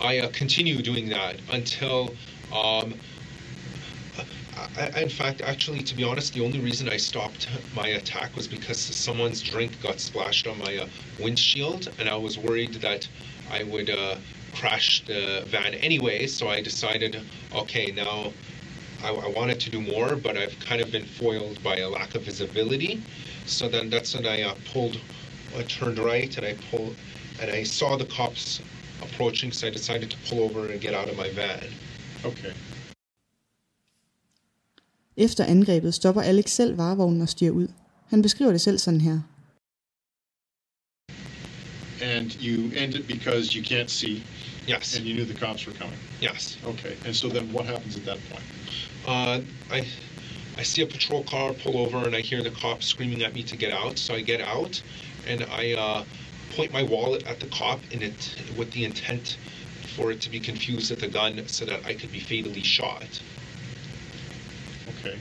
I 0.00 0.18
uh, 0.18 0.28
continue 0.32 0.80
doing 0.80 1.08
that 1.08 1.36
until, 1.50 2.14
um, 2.52 2.94
I, 4.76 5.00
in 5.00 5.08
fact, 5.08 5.40
actually, 5.40 5.82
to 5.82 5.94
be 5.94 6.04
honest, 6.04 6.34
the 6.34 6.44
only 6.44 6.60
reason 6.60 6.88
I 6.88 6.96
stopped 6.96 7.48
my 7.74 7.88
attack 7.88 8.34
was 8.36 8.46
because 8.46 8.78
someone's 8.78 9.42
drink 9.42 9.80
got 9.82 9.98
splashed 9.98 10.46
on 10.46 10.58
my 10.58 10.78
uh, 10.78 10.86
windshield, 11.18 11.90
and 11.98 12.08
I 12.08 12.16
was 12.16 12.38
worried 12.38 12.74
that 12.74 13.08
I 13.50 13.64
would 13.64 13.90
uh, 13.90 14.16
crash 14.54 15.04
the 15.04 15.44
van 15.46 15.74
anyway. 15.74 16.26
So 16.26 16.48
I 16.48 16.60
decided, 16.60 17.20
okay, 17.54 17.90
now 17.90 18.32
I, 19.02 19.10
I 19.10 19.28
wanted 19.30 19.58
to 19.60 19.70
do 19.70 19.80
more, 19.80 20.14
but 20.14 20.36
I've 20.36 20.58
kind 20.60 20.80
of 20.80 20.92
been 20.92 21.06
foiled 21.06 21.60
by 21.62 21.78
a 21.78 21.88
lack 21.88 22.14
of 22.14 22.22
visibility. 22.22 23.02
So 23.46 23.68
then 23.68 23.90
that's 23.90 24.14
when 24.14 24.26
I 24.26 24.42
uh, 24.42 24.54
pulled, 24.72 25.00
I 25.56 25.62
turned 25.62 25.98
right, 25.98 26.36
and 26.36 26.46
I 26.46 26.54
pulled, 26.70 26.94
and 27.40 27.50
I 27.50 27.64
saw 27.64 27.96
the 27.96 28.04
cops 28.04 28.60
approaching, 29.02 29.52
so 29.52 29.66
I 29.66 29.70
decided 29.70 30.10
to 30.10 30.16
pull 30.28 30.40
over 30.42 30.66
and 30.72 30.80
get 30.80 30.94
out 30.94 31.08
of 31.10 31.16
my 31.16 31.30
van. 31.34 31.64
Okay. 32.24 32.52
Efter 35.16 35.44
angrebet 35.44 35.94
stopper 35.94 36.22
Alex 36.22 36.50
selv 36.50 36.78
varevognen 36.78 37.22
og 37.22 37.28
stiger 37.28 37.50
ud. 37.52 37.68
Han 38.06 38.22
beskriver 38.22 38.52
det 38.52 38.60
selv 38.60 38.78
sådan 38.78 39.00
her. 39.00 39.20
And 42.02 42.30
you 42.40 42.70
end 42.76 42.94
it 42.94 43.06
because 43.08 43.54
you 43.56 43.64
can't 43.64 43.90
see, 43.90 44.22
Yes. 44.68 44.96
and 44.96 45.06
you 45.06 45.14
knew 45.14 45.24
the 45.24 45.38
cops 45.46 45.66
were 45.66 45.76
coming. 45.76 45.98
Yes. 46.22 46.58
Okay. 46.64 46.94
And 47.06 47.14
so 47.14 47.28
then 47.28 47.52
what 47.52 47.66
happens 47.66 47.96
at 47.96 48.04
that 48.04 48.18
point? 48.30 48.44
Uh, 49.06 49.40
I 49.76 49.86
I 50.60 50.64
see 50.64 50.82
a 50.82 50.86
patrol 50.86 51.24
car 51.24 51.52
pull 51.52 51.76
over, 51.78 51.98
and 52.06 52.14
I 52.16 52.20
hear 52.20 52.42
the 52.42 52.50
cops 52.50 52.86
screaming 52.86 53.22
at 53.24 53.34
me 53.34 53.42
to 53.42 53.56
get 53.56 53.72
out. 53.72 53.98
So 53.98 54.14
I 54.14 54.22
get 54.22 54.40
out, 54.40 54.82
and 55.26 55.40
I 55.62 55.72
uh, 55.74 56.04
point 56.58 56.72
my 56.72 56.82
wallet 56.82 57.24
at 57.28 57.38
the 57.38 57.46
cop, 57.46 57.78
in 57.92 58.02
it 58.02 58.34
with 58.58 58.68
the 58.72 58.84
intent 58.84 59.38
for 59.94 60.10
it 60.10 60.20
to 60.20 60.28
be 60.28 60.40
confused 60.40 60.90
with 60.90 61.04
a 61.04 61.06
gun, 61.06 61.40
so 61.46 61.64
that 61.64 61.86
I 61.86 61.94
could 61.94 62.10
be 62.10 62.18
fatally 62.18 62.64
shot. 62.64 63.22
Okay. 64.98 65.16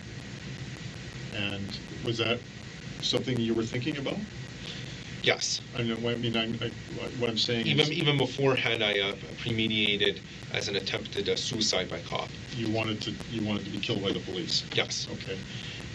And 1.36 1.68
was 2.04 2.18
that 2.18 2.40
something 3.02 3.40
you 3.40 3.54
were 3.54 3.62
thinking 3.62 3.98
about? 3.98 4.18
Yes. 5.22 5.62
I 5.78 5.84
know. 5.84 5.98
I 6.10 6.16
mean, 6.16 6.36
I'm, 6.36 6.58
I, 6.60 6.72
what 7.20 7.30
I'm 7.30 7.38
saying 7.38 7.68
Even 7.68 7.82
is, 7.82 7.92
even 7.92 8.18
beforehand, 8.18 8.84
I 8.84 9.00
uh, 9.00 9.14
premeditated 9.40 10.22
as 10.54 10.68
an 10.70 10.76
attempted 10.76 11.30
uh, 11.30 11.36
suicide 11.36 11.88
by 11.88 12.00
cop. 12.00 12.30
you 12.56 12.68
wanted 12.72 13.00
to 13.02 13.14
you 13.30 13.46
wanted 13.46 13.66
to 13.66 13.72
be 13.72 13.80
killed 13.80 14.02
by 14.02 14.12
the 14.12 14.22
police. 14.22 14.64
Yes. 14.74 15.08
Okay. 15.14 15.38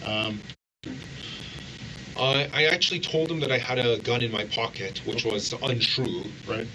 Um, 0.05 0.39
Uh, 2.15 2.47
I 2.53 2.65
actually 2.65 2.99
told 2.99 3.31
him 3.31 3.39
that 3.39 3.51
I 3.51 3.57
had 3.57 3.79
a 3.79 3.97
gun 3.99 4.21
in 4.21 4.31
my 4.31 4.45
pocket, 4.45 5.01
which 5.05 5.25
was 5.25 5.53
untrue. 5.61 6.23
right. 6.47 6.67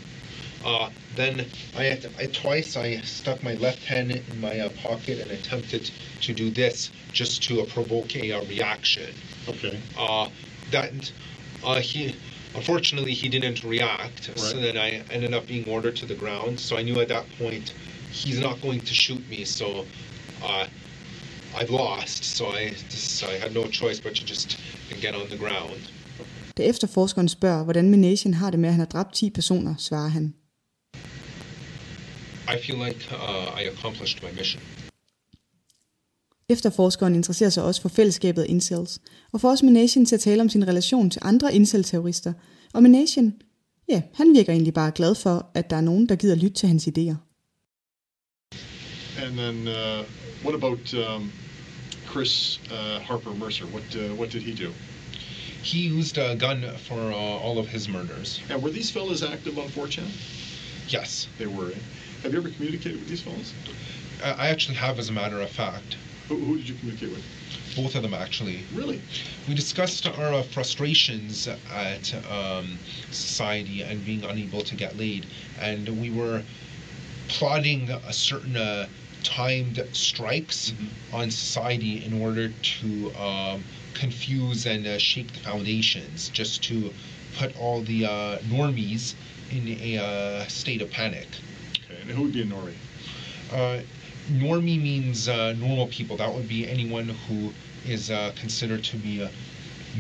Uh, 0.64 0.90
then 1.14 1.46
I, 1.77 2.01
I 2.18 2.27
twice 2.27 2.77
I 2.77 3.01
stuck 3.03 3.42
my 3.44 3.55
left 3.55 3.85
hand 3.85 4.11
in 4.11 4.40
my 4.40 4.59
uh, 4.59 4.68
pocket 4.70 5.20
and 5.20 5.31
attempted 5.31 5.90
to 6.22 6.33
do 6.33 6.51
this 6.51 6.90
just 7.12 7.42
to 7.44 7.62
uh, 7.62 7.66
provoke 7.66 8.16
a 8.16 8.33
uh, 8.33 8.44
reaction. 8.46 9.14
Okay. 9.48 9.79
Uh, 9.96 10.29
that 10.72 11.12
uh, 11.64 11.81
he 11.81 12.16
unfortunately 12.55 13.14
he 13.14 13.29
didn't 13.29 13.62
react, 13.62 14.29
right. 14.29 14.38
so 14.38 14.61
then 14.61 14.77
I 14.77 15.03
ended 15.11 15.33
up 15.33 15.46
being 15.46 15.68
ordered 15.68 15.96
to 15.96 16.07
the 16.07 16.14
ground. 16.14 16.59
So 16.59 16.77
I 16.77 16.83
knew 16.83 17.01
at 17.01 17.09
that 17.09 17.27
point 17.38 17.72
he's 18.11 18.40
not 18.40 18.61
going 18.61 18.81
to 18.81 18.94
shoot 18.94 19.27
me. 19.29 19.44
So 19.44 19.87
I've 21.61 21.71
lost. 21.71 22.25
So 22.25 22.44
I 22.44 22.71
just 22.90 23.23
I 23.23 23.38
had 23.44 23.53
no 23.55 23.64
choice 23.81 24.01
but 24.01 24.12
to 24.16 24.25
just 24.27 24.59
get 25.01 25.14
on 25.14 25.27
the 25.29 25.38
ground. 25.38 25.81
Da 26.57 26.62
efterforskeren 26.62 27.29
spørger, 27.29 27.64
hvordan 27.64 27.90
Menasian 27.90 28.35
har 28.35 28.51
det 28.51 28.61
med, 28.61 28.68
at 28.68 28.73
han 28.73 28.81
har 28.81 28.87
dræbt 28.87 29.14
10 29.14 29.31
personer, 29.31 29.75
svarer 29.79 30.09
han. 30.09 30.35
I 32.55 32.62
feel 32.66 32.79
like 32.87 33.09
uh, 33.12 33.61
I 33.61 33.64
accomplished 33.77 34.23
my 34.23 34.38
mission. 34.38 34.62
Efterforskeren 36.49 37.14
interesserer 37.14 37.51
sig 37.51 37.62
også 37.62 37.83
for 37.83 37.88
fællesskabet 37.88 38.42
af 38.42 38.47
incels, 38.49 39.01
og 39.33 39.40
får 39.40 39.51
også 39.51 39.64
Menasian 39.64 40.07
til 40.07 40.14
at 40.14 40.21
tale 40.21 40.42
om 40.42 40.49
sin 40.49 40.68
relation 40.68 41.11
til 41.11 41.23
andre 41.25 41.55
incel-terrorister. 41.55 42.33
Og 42.75 42.83
Menasian, 42.83 43.35
ja, 43.88 44.03
han 44.14 44.35
virker 44.35 44.53
egentlig 44.53 44.75
bare 44.75 44.92
glad 44.92 45.14
for, 45.14 45.51
at 45.55 45.71
der 45.71 45.77
er 45.77 45.81
nogen, 45.81 46.09
der 46.09 46.16
gider 46.16 46.35
lytte 46.35 46.57
til 46.57 46.68
hans 46.68 46.88
idéer. 46.88 47.16
And 49.23 49.37
then 49.37 49.68
uh, 49.68 50.05
what 50.44 50.55
about 50.55 50.94
um, 50.94 51.33
Chris 52.18 52.59
uh, 52.72 52.98
Harper 52.98 53.31
Mercer? 53.31 53.64
What 53.66 53.85
uh, 53.94 54.12
what 54.16 54.28
did 54.31 54.42
he 54.42 54.52
do? 54.52 54.72
He 55.62 55.87
used 55.87 56.18
a 56.18 56.35
gun 56.35 56.64
for 56.88 56.98
uh, 56.98 57.14
all 57.14 57.61
of 57.61 57.68
his 57.68 57.88
murders. 57.88 58.40
And 58.50 58.61
were 58.61 58.70
these 58.70 58.90
fellas 58.90 59.22
active 59.22 59.57
on 59.57 59.68
4chan? 59.68 60.09
Yes, 60.88 61.28
They 61.38 61.46
were. 61.46 61.70
eh? 61.70 61.74
Have 62.24 62.33
you 62.33 62.40
ever 62.40 62.48
communicated 62.50 62.98
with 62.98 63.09
these 63.09 63.22
fellas? 63.22 63.54
I 64.24 64.31
I 64.31 64.48
actually 64.48 64.74
have, 64.74 64.98
as 64.98 65.11
a 65.11 65.12
matter 65.12 65.40
of 65.40 65.48
fact, 65.48 65.96
Who, 66.28 66.35
who 66.38 66.57
did 66.57 66.68
you 66.68 66.74
communicate 66.74 67.11
with? 67.11 67.22
both 67.76 67.94
of 67.94 68.02
them 68.02 68.14
actually. 68.14 68.64
Really? 68.74 69.00
We 69.46 69.54
discussed 69.54 70.04
our 70.09 70.33
uh, 70.35 70.42
frustrations 70.42 71.46
at 71.72 72.12
um, 72.33 72.78
society 73.12 73.83
and 73.83 74.04
being 74.04 74.24
unable 74.24 74.62
to 74.62 74.74
get 74.74 74.96
laid, 74.96 75.24
and 75.61 75.88
we 76.00 76.11
were 76.11 76.42
plotting 77.28 77.90
a 77.90 78.12
certain 78.12 78.57
uh, 78.57 78.88
timed 79.29 79.87
strikes 79.93 80.73
on 81.12 81.31
society 81.31 82.03
in 82.03 82.23
order 82.23 82.49
to 82.49 83.12
um, 83.14 83.62
confuse 83.93 84.64
and 84.64 84.87
uh, 84.87 84.97
shake 84.97 85.31
the 85.33 85.41
foundations, 85.41 86.31
just 86.31 86.62
to 86.64 86.91
put 87.37 87.55
all 87.61 87.83
the 87.83 88.07
uh, 88.07 88.38
normies 88.49 89.14
in 89.51 89.69
a 89.69 89.99
uh, 89.99 90.47
state 90.47 90.81
of 90.81 90.91
panic. 90.91 91.29
Okay. 91.85 92.01
And 92.01 92.11
who 92.11 92.23
would 92.23 92.33
be 92.33 92.41
a 92.41 92.47
Nori? 92.47 92.75
Uh, 93.52 93.83
normie 94.33 94.83
means 94.83 95.29
uh, 95.29 95.52
normal 95.59 95.88
people. 95.88 96.17
That 96.17 96.33
would 96.33 96.48
be 96.48 96.67
anyone 96.67 97.09
who 97.29 97.52
is 97.87 98.11
uh, 98.11 98.33
considered 98.35 98.83
to 98.85 98.96
be 98.96 99.23
uh, 99.23 99.29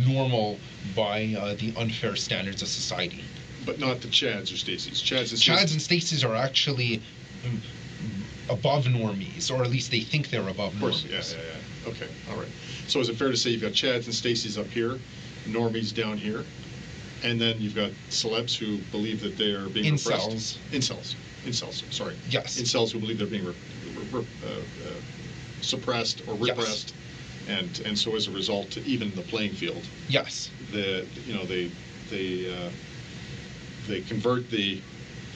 normal 0.06 0.58
by 0.96 1.36
uh, 1.38 1.54
the 1.54 1.74
unfair 1.76 2.16
standards 2.16 2.62
of 2.62 2.68
society. 2.68 3.24
But 3.66 3.78
not 3.78 4.00
the 4.00 4.08
Chads 4.08 4.52
or 4.54 4.56
Stacy's. 4.56 5.02
Chads 5.02 5.34
Chads 5.34 5.72
and 5.72 5.82
Stacy's 5.82 6.24
are 6.24 6.34
actually 6.34 7.02
um, 7.44 7.60
above 8.50 8.84
normies, 8.86 9.50
or 9.50 9.62
at 9.62 9.70
least 9.70 9.90
they 9.90 10.00
think 10.00 10.30
they're 10.30 10.48
above 10.48 10.74
Of 10.74 10.80
course, 10.80 11.04
normies. 11.04 11.34
yeah, 11.34 11.40
yeah, 11.42 11.46
yeah. 11.84 11.90
Okay, 11.90 12.08
all 12.30 12.36
right. 12.36 12.48
So 12.86 13.00
is 13.00 13.08
it 13.08 13.16
fair 13.16 13.30
to 13.30 13.36
say 13.36 13.50
you've 13.50 13.62
got 13.62 13.72
Chads 13.72 14.04
and 14.06 14.14
Stacy's 14.14 14.58
up 14.58 14.66
here, 14.68 14.98
Normies 15.46 15.94
down 15.94 16.18
here, 16.18 16.44
and 17.22 17.40
then 17.40 17.60
you've 17.60 17.74
got 17.74 17.90
celebs 18.10 18.54
who 18.56 18.78
believe 18.90 19.20
that 19.22 19.36
they 19.36 19.52
are 19.52 19.68
being 19.68 19.94
Incels. 19.94 20.58
repressed? 20.70 20.72
Incels. 20.72 21.14
Incels. 21.46 21.92
Sorry. 21.92 22.14
Yes. 22.28 22.60
Incels 22.60 22.92
who 22.92 22.98
believe 22.98 23.18
they're 23.18 23.26
being 23.26 23.44
re- 23.46 23.54
re- 23.96 24.20
re- 24.20 24.26
uh, 24.44 24.48
uh, 24.50 24.92
suppressed 25.62 26.22
or 26.26 26.34
Yes. 26.34 26.56
repressed, 26.56 26.94
and 27.48 27.80
and 27.86 27.98
so 27.98 28.14
as 28.16 28.26
a 28.26 28.30
result, 28.30 28.76
even 28.78 29.14
the 29.14 29.22
playing 29.22 29.54
field, 29.54 29.84
Yes. 30.08 30.50
the 30.72 31.06
you 31.26 31.34
know 31.34 31.44
they 31.46 31.70
they 32.10 32.52
uh, 32.54 32.70
they 33.86 34.00
convert 34.02 34.50
the 34.50 34.80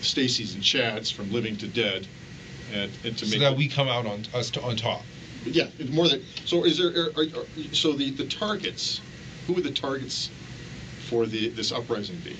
Stacys 0.02 0.54
and 0.54 0.62
Chads 0.62 1.12
from 1.12 1.30
living 1.32 1.56
to 1.58 1.66
dead, 1.68 2.06
and, 2.72 2.90
and 3.04 3.16
to 3.18 3.26
So 3.26 3.30
make 3.32 3.40
that 3.40 3.50
the- 3.50 3.56
we 3.56 3.68
come 3.68 3.88
out 3.88 4.06
on 4.06 4.24
us 4.34 4.50
to, 4.50 4.62
on 4.62 4.76
top. 4.76 5.02
yeah 5.44 5.66
more 5.90 6.08
than 6.08 6.22
so 6.44 6.64
is 6.64 6.78
there 6.78 6.88
are, 6.88 7.10
are, 7.16 7.22
are- 7.40 7.46
so 7.74 7.92
the 7.92 8.10
the 8.10 8.26
targets 8.26 9.00
who 9.46 9.54
would 9.54 9.64
the 9.64 9.72
targets 9.72 10.30
for 11.08 11.26
the 11.26 11.48
this 11.48 11.72
uprising 11.72 12.16
be 12.24 12.36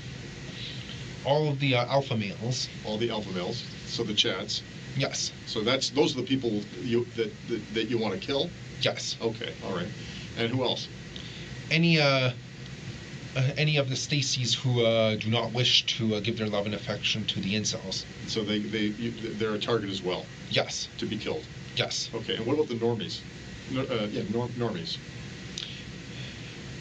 All 1.25 1.49
of 1.49 1.59
the 1.59 1.75
uh, 1.75 1.87
alpha 1.87 2.17
males. 2.17 2.69
all 2.85 2.99
the 2.99 3.11
alpha 3.11 3.31
males 3.33 3.65
so 3.87 4.03
the 4.05 4.13
Chads 4.15 4.63
Yes. 4.97 5.33
so 5.47 5.63
that's 5.63 5.91
those 5.91 6.15
are 6.15 6.21
the 6.21 6.27
people 6.27 6.63
you 6.83 7.07
that 7.17 7.33
that, 7.49 7.75
that 7.75 7.85
you 7.91 7.99
want 7.99 8.15
to 8.15 8.21
kill 8.21 8.51
Yes. 8.81 9.17
okay 9.21 9.53
all 9.65 9.75
right 9.75 9.89
and 10.39 10.51
who 10.51 10.63
else 10.65 10.89
Any 11.71 11.99
uh, 12.01 12.33
any 13.57 13.77
of 13.77 13.89
the 13.89 13.95
Stacys 13.97 14.55
who 14.55 14.85
uh, 14.85 15.17
do 15.17 15.31
not 15.31 15.53
wish 15.53 15.85
to 15.99 16.15
uh, 16.17 16.21
give 16.21 16.37
their 16.39 16.49
love 16.49 16.67
and 16.67 16.75
affection 16.75 17.25
to 17.27 17.41
the 17.41 17.55
incels. 17.55 18.05
so 18.27 18.43
they 18.43 18.59
they 18.59 18.87
you, 18.99 19.11
they're 19.35 19.55
a 19.55 19.59
target 19.59 19.91
as 19.91 20.03
well 20.03 20.27
Yes. 20.51 20.89
to 20.99 21.07
be 21.07 21.17
killed 21.17 21.45
Yes. 21.77 22.11
okay 22.15 22.37
and 22.37 22.47
what 22.47 22.55
about 22.55 22.69
the 22.69 22.75
normies 22.75 23.21
no, 23.71 23.83
uh, 23.83 24.07
yeah 24.11 24.23
norm, 24.31 24.51
normies 24.59 24.99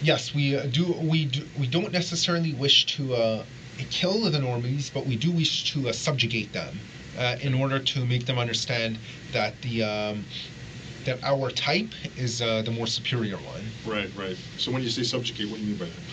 Yes, 0.04 0.34
we 0.34 0.56
uh, 0.56 0.66
do. 0.66 0.93
We 0.93 1.26
do. 1.26 1.43
We 1.60 1.68
don't 1.68 1.91
necessarily 1.91 2.54
wish 2.54 2.88
to 2.97 3.14
uh, 3.14 3.43
kill 3.91 4.22
the 4.22 4.39
normies, 4.39 4.91
but 4.91 5.06
we 5.06 5.16
do 5.16 5.32
wish 5.32 5.72
to 5.74 5.89
uh, 5.89 5.91
subjugate 5.93 6.52
them 6.54 6.80
uh, 7.20 7.36
in 7.41 7.54
order 7.54 7.78
to 7.78 8.04
make 8.06 8.26
them 8.26 8.39
understand 8.39 8.97
that 9.32 9.62
the 9.62 9.84
um, 9.84 10.26
that 11.06 11.24
our 11.24 11.52
type 11.52 11.89
is 12.18 12.41
uh, 12.41 12.64
the 12.64 12.72
more 12.72 12.88
superior 12.88 13.38
one. 13.38 13.70
Right 13.86 14.10
right 14.18 14.38
so 14.58 14.72
when 14.72 14.82
you 14.84 14.90
say 14.90 15.04
subjugate 15.04 15.50
what 15.50 15.58
do 15.58 15.64
you 15.64 15.70
mean 15.70 15.78
by 15.78 15.86
that 15.86 16.04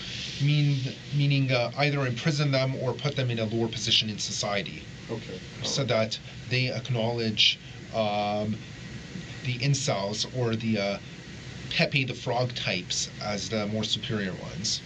Mean 0.40 0.76
meaning 1.16 1.50
uh, 1.50 1.72
either 1.78 2.06
imprison 2.06 2.52
them 2.52 2.76
or 2.82 2.92
put 2.92 3.16
them 3.16 3.28
in 3.30 3.38
a 3.40 3.44
lower 3.44 3.68
position 3.68 4.08
in 4.08 4.18
society, 4.18 4.84
okay 5.10 5.38
all 5.60 5.68
so 5.68 5.82
right. 5.82 5.88
that 5.88 6.20
they 6.48 6.72
acknowledge 6.80 7.58
um, 7.92 8.56
the 9.44 9.58
incels 9.58 10.26
or 10.38 10.54
the 10.54 10.78
uh, 10.78 10.98
Pepe 11.70 12.04
the 12.04 12.14
Frog 12.14 12.54
types 12.54 13.10
as 13.20 13.48
the 13.48 13.66
more 13.66 13.84
superior 13.84 14.32
ones. 14.50 14.82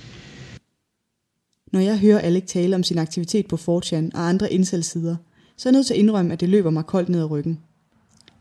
Når 1.73 1.81
jeg 1.81 1.99
hører 1.99 2.21
Alec 2.21 2.43
tale 2.47 2.77
om 2.77 2.83
sin 2.83 2.99
aktivitet 2.99 3.47
på 3.47 3.57
4chan 3.57 4.11
og 4.15 4.29
andre 4.29 4.53
incel-sider, 4.53 5.17
så 5.57 5.69
er 5.69 5.71
jeg 5.71 5.77
nødt 5.77 5.87
til 5.87 5.95
at 5.95 6.01
indrømme, 6.01 6.33
at 6.33 6.41
det 6.41 6.49
løber 6.49 6.71
mig 6.71 6.87
koldt 6.87 7.09
ned 7.09 7.21
ad 7.21 7.31
ryggen. 7.31 7.61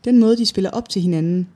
Den 0.04 0.18
måde, 0.18 0.36
de 0.36 0.46
spiller 0.46 0.70
op 0.70 0.88
til 0.88 1.02
hinanden, 1.02 1.48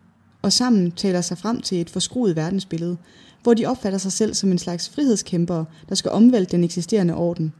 og 0.46 0.52
sammen 0.52 0.90
taler 0.90 1.20
sig 1.20 1.38
frem 1.38 1.60
til 1.60 1.80
et 1.80 1.90
forskruet 1.90 2.36
verdensbillede, 2.36 2.96
hvor 3.42 3.54
de 3.54 3.66
opfatter 3.66 3.98
sig 3.98 4.12
selv 4.12 4.34
som 4.34 4.50
en 4.50 4.58
slags 4.58 4.88
frihedskæmpere, 4.88 5.64
der 5.88 5.94
skal 5.94 6.10
omvælte 6.10 6.52
den 6.52 6.64
eksisterende 6.64 7.14
orden. 7.14 7.52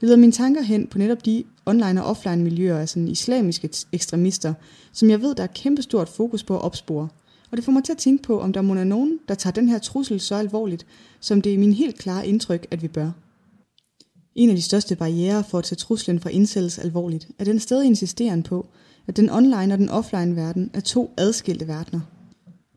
Det 0.00 0.02
leder 0.02 0.16
mine 0.16 0.32
tanker 0.32 0.62
hen 0.62 0.86
på 0.86 0.98
netop 0.98 1.24
de 1.24 1.44
online- 1.66 2.02
og 2.02 2.10
offline 2.10 2.42
miljøer 2.42 2.78
af 2.78 2.88
sådan 2.88 3.08
islamiske 3.08 3.70
ekstremister, 3.92 4.54
som 4.92 5.10
jeg 5.10 5.20
ved, 5.20 5.34
der 5.34 5.42
er 5.42 5.46
kæmpestort 5.46 6.08
fokus 6.08 6.44
på 6.44 6.56
at 6.56 6.62
opspore. 6.62 7.08
Og 7.50 7.56
det 7.56 7.64
får 7.64 7.72
mig 7.72 7.84
til 7.84 7.92
at 7.92 7.98
tænke 7.98 8.22
på, 8.22 8.40
om 8.40 8.52
der 8.52 8.62
må 8.62 8.74
er 8.74 8.84
nogen, 8.84 9.18
der 9.28 9.34
tager 9.34 9.54
den 9.54 9.68
her 9.68 9.78
trussel 9.78 10.20
så 10.20 10.34
alvorligt, 10.34 10.86
som 11.20 11.42
det 11.42 11.54
er 11.54 11.58
min 11.58 11.72
helt 11.72 11.98
klare 11.98 12.26
indtryk, 12.26 12.66
at 12.70 12.82
vi 12.82 12.88
bør. 12.88 13.10
En 14.34 14.50
af 14.50 14.56
de 14.56 14.62
største 14.62 14.96
barriere 14.96 15.44
for 15.44 15.58
at 15.58 15.64
tage 15.64 15.76
truslen 15.76 16.20
fra 16.20 16.30
indsættelse 16.30 16.82
alvorligt, 16.82 17.28
er 17.38 17.44
den 17.44 17.58
stadig 17.58 17.86
insisteren 17.86 18.42
på, 18.42 18.66
at 19.08 19.16
den 19.16 19.30
online 19.30 19.74
og 19.74 19.78
den 19.78 19.88
offline 19.88 20.36
verden 20.36 20.70
er 20.74 20.80
to 20.80 21.14
adskilte 21.16 21.68
verdener. 21.68 22.00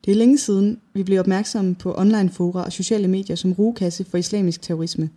Det 0.05 0.11
er 0.11 0.15
længe 0.15 0.37
siden, 0.37 0.79
vi 0.93 1.03
blev 1.03 1.19
opmærksomme 1.19 1.75
på 1.75 1.93
online 1.97 2.29
fora 2.29 2.63
og 2.63 2.71
sociale 2.71 3.07
medier 3.07 3.35
som 3.35 3.53
rugekasse 3.53 4.03
for 4.03 4.17
islamisk 4.17 4.61
terrorisme, 4.61 5.09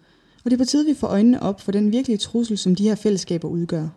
og 0.45 0.51
det 0.51 0.53
er 0.53 0.65
på 0.65 0.69
tide, 0.69 0.87
vi 0.87 0.95
får 0.95 1.07
øjnene 1.07 1.43
op 1.43 1.61
for 1.61 1.73
den 1.73 1.93
virkelige 1.93 2.19
trussel, 2.19 2.59
som 2.59 2.75
de 2.75 2.83
her 2.83 2.95
fællesskaber 2.95 3.49
udgør. 3.49 3.89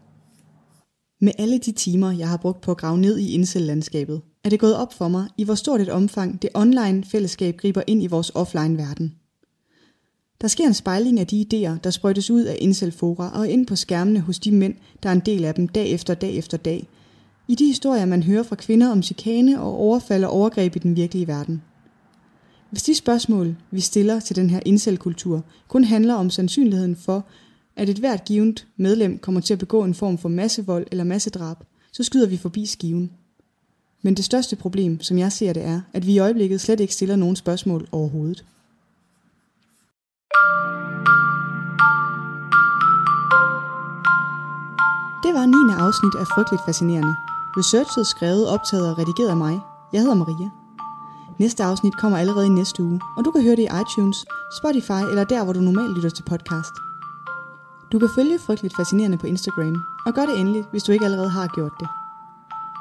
Med 1.21 1.31
alle 1.37 1.57
de 1.57 1.71
timer, 1.71 2.11
jeg 2.11 2.29
har 2.29 2.37
brugt 2.37 2.61
på 2.61 2.71
at 2.71 2.77
grave 2.77 2.97
ned 2.97 3.17
i 3.17 3.31
insellandskabet, 3.31 4.21
er 4.43 4.49
det 4.49 4.59
gået 4.59 4.75
op 4.75 4.93
for 4.93 5.07
mig, 5.07 5.27
i 5.37 5.43
hvor 5.43 5.55
stort 5.55 5.81
et 5.81 5.89
omfang 5.89 6.41
det 6.41 6.49
online 6.53 7.03
fællesskab 7.03 7.57
griber 7.57 7.81
ind 7.87 8.03
i 8.03 8.07
vores 8.07 8.31
offline 8.35 8.77
verden. 8.77 9.15
Der 10.41 10.47
sker 10.47 10.67
en 10.67 10.73
spejling 10.73 11.19
af 11.19 11.27
de 11.27 11.45
idéer, 11.53 11.79
der 11.83 11.89
sprøjtes 11.89 12.31
ud 12.31 12.43
af 12.43 12.57
indselfora 12.61 13.39
og 13.39 13.49
ind 13.49 13.67
på 13.67 13.75
skærmene 13.75 14.19
hos 14.19 14.39
de 14.39 14.51
mænd, 14.51 14.75
der 15.03 15.09
er 15.09 15.13
en 15.13 15.19
del 15.25 15.45
af 15.45 15.55
dem 15.55 15.67
dag 15.67 15.89
efter 15.91 16.13
dag 16.13 16.37
efter 16.37 16.57
dag. 16.57 16.87
I 17.49 17.55
de 17.55 17.65
historier, 17.65 18.05
man 18.05 18.23
hører 18.23 18.43
fra 18.43 18.55
kvinder 18.55 18.91
om 18.91 19.03
chikane 19.03 19.61
og 19.61 19.77
overfald 19.79 20.23
og 20.23 20.31
overgreb 20.31 20.75
i 20.75 20.79
den 20.79 20.95
virkelige 20.95 21.27
verden. 21.27 21.61
Hvis 22.69 22.83
de 22.83 22.95
spørgsmål, 22.95 23.55
vi 23.71 23.79
stiller 23.79 24.19
til 24.19 24.35
den 24.35 24.49
her 24.49 24.59
incelkultur, 24.65 25.43
kun 25.67 25.83
handler 25.83 26.13
om 26.13 26.29
sandsynligheden 26.29 26.95
for, 26.95 27.25
at 27.75 27.89
et 27.89 27.97
hvert 27.97 28.25
givet 28.25 28.67
medlem 28.77 29.17
kommer 29.17 29.41
til 29.41 29.53
at 29.53 29.59
begå 29.59 29.83
en 29.83 29.93
form 29.93 30.17
for 30.17 30.29
massevold 30.29 30.87
eller 30.91 31.03
massedrab, 31.03 31.57
så 31.91 32.03
skyder 32.03 32.27
vi 32.27 32.37
forbi 32.37 32.65
skiven. 32.65 33.11
Men 34.01 34.13
det 34.13 34.25
største 34.25 34.55
problem, 34.55 35.01
som 35.01 35.17
jeg 35.17 35.31
ser 35.31 35.53
det, 35.53 35.65
er, 35.65 35.81
at 35.93 36.07
vi 36.07 36.13
i 36.13 36.19
øjeblikket 36.19 36.61
slet 36.61 36.79
ikke 36.79 36.93
stiller 36.93 37.15
nogen 37.15 37.35
spørgsmål 37.35 37.87
overhovedet. 37.91 38.45
Det 45.23 45.33
var 45.33 45.45
9. 45.45 45.53
afsnit 45.85 46.15
af 46.15 46.27
Frygteligt 46.35 46.61
Fascinerende. 46.65 47.15
Researchet, 47.57 48.07
skrevet, 48.07 48.49
optaget 48.49 48.89
og 48.89 48.97
redigeret 48.97 49.29
af 49.29 49.37
mig. 49.37 49.59
Jeg 49.93 50.01
hedder 50.01 50.15
Maria. 50.15 50.49
Næste 51.39 51.63
afsnit 51.63 51.97
kommer 51.97 52.17
allerede 52.17 52.45
i 52.45 52.49
næste 52.49 52.83
uge, 52.83 53.01
og 53.17 53.25
du 53.25 53.31
kan 53.31 53.43
høre 53.43 53.55
det 53.55 53.63
i 53.63 53.69
iTunes, 53.81 54.17
Spotify 54.59 55.01
eller 55.11 55.23
der, 55.23 55.43
hvor 55.43 55.53
du 55.53 55.59
normalt 55.59 55.95
lytter 55.95 56.09
til 56.09 56.23
podcast. 56.23 56.73
Du 57.91 57.99
kan 57.99 58.09
følge 58.15 58.39
Frygteligt 58.39 58.75
Fascinerende 58.75 59.17
på 59.17 59.27
Instagram, 59.27 59.75
og 60.05 60.13
gør 60.13 60.25
det 60.25 60.39
endelig, 60.39 60.63
hvis 60.71 60.83
du 60.83 60.91
ikke 60.91 61.05
allerede 61.05 61.29
har 61.29 61.47
gjort 61.47 61.71
det. 61.79 61.87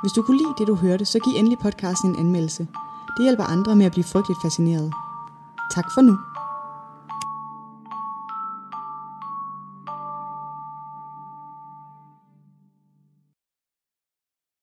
Hvis 0.02 0.12
du 0.12 0.22
kunne 0.22 0.38
lide 0.38 0.54
det, 0.58 0.66
du 0.66 0.74
hørte, 0.74 1.04
så 1.04 1.18
giv 1.18 1.32
endelig 1.36 1.58
podcasten 1.58 2.10
en 2.10 2.16
anmeldelse. 2.16 2.68
Det 3.16 3.22
hjælper 3.24 3.44
andre 3.44 3.76
med 3.76 3.86
at 3.86 3.92
blive 3.92 4.04
frygteligt 4.04 4.42
fascineret. 4.42 4.92
Tak 5.74 5.92
for 5.94 6.00
nu. 6.00 6.18